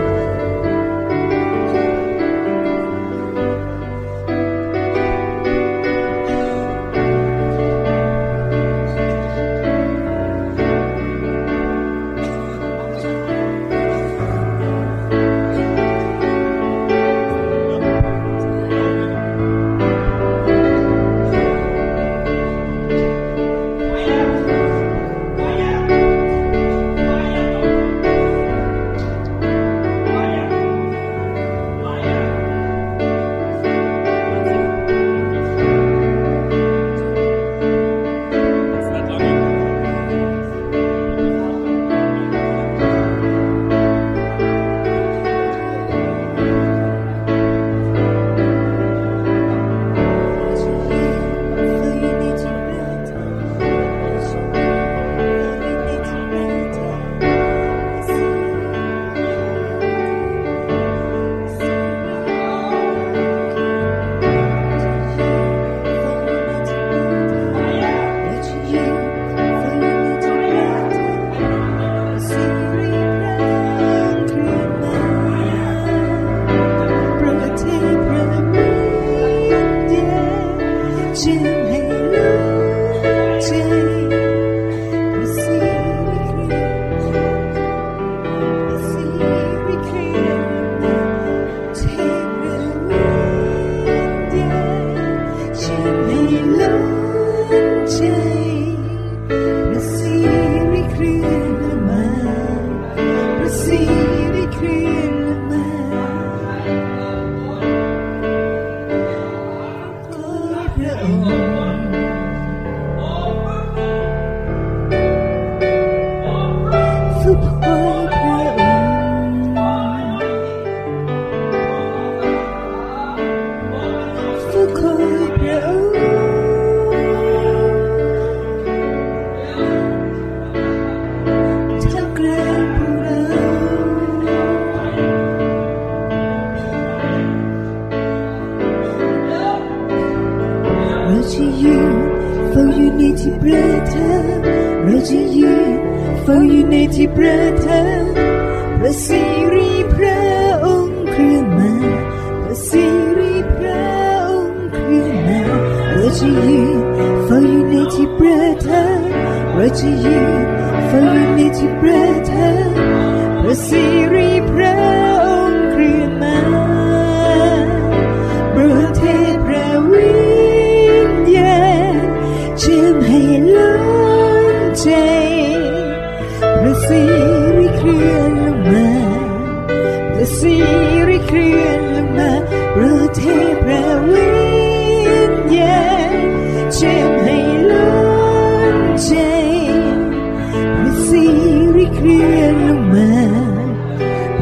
[192.04, 193.08] kirluma,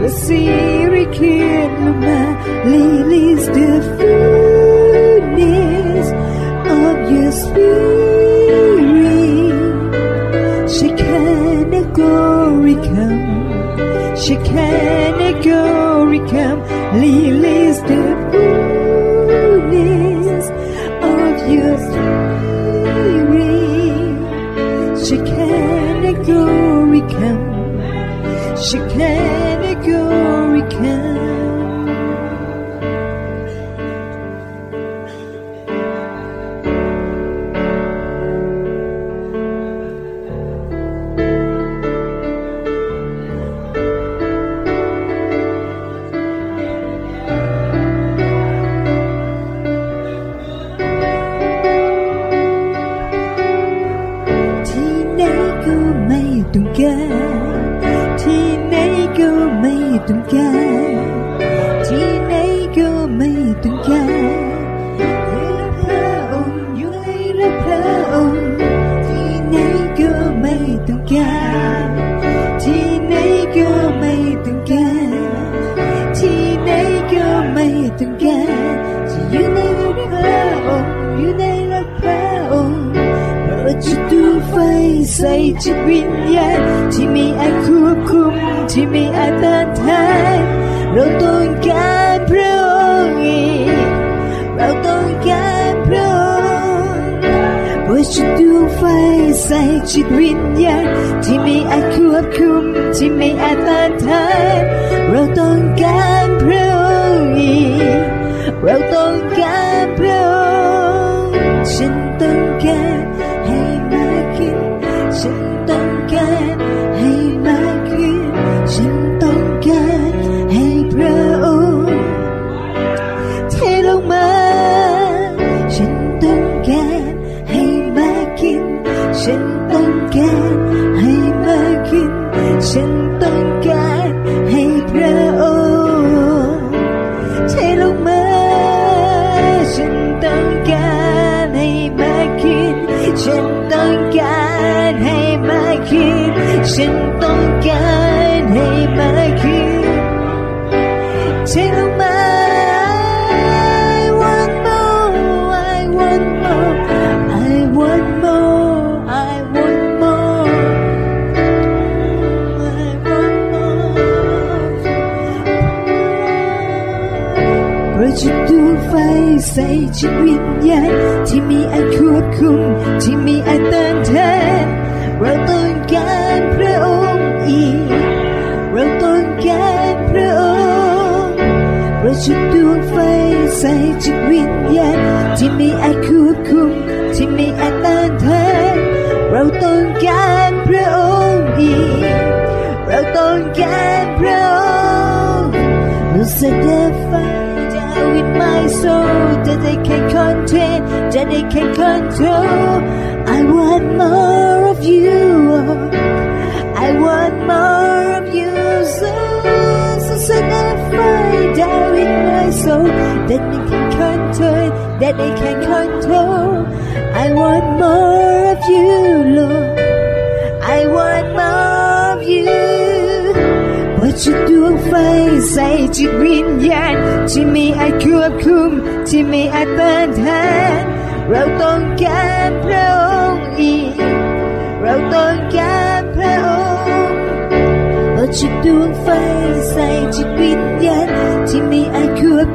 [0.00, 2.18] the siri kirluma,
[2.64, 4.21] lily's different.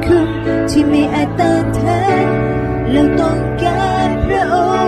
[0.04, 0.28] คุณ
[0.70, 2.00] ที่มีอาตตาแท้
[2.90, 4.87] แล้วต้องการพระอง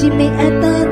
[0.00, 0.87] Chim.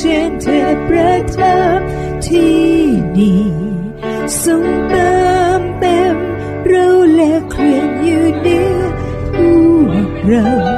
[0.00, 1.80] เชิญเธอประทับ
[2.26, 2.66] ที่
[3.16, 3.44] นี่
[4.42, 5.12] ทรงเติ
[5.58, 6.16] มเต็ม
[6.66, 8.78] เราและเคลื่อนอยู่เนื้อ
[9.34, 9.36] พ
[9.86, 10.77] วกเรา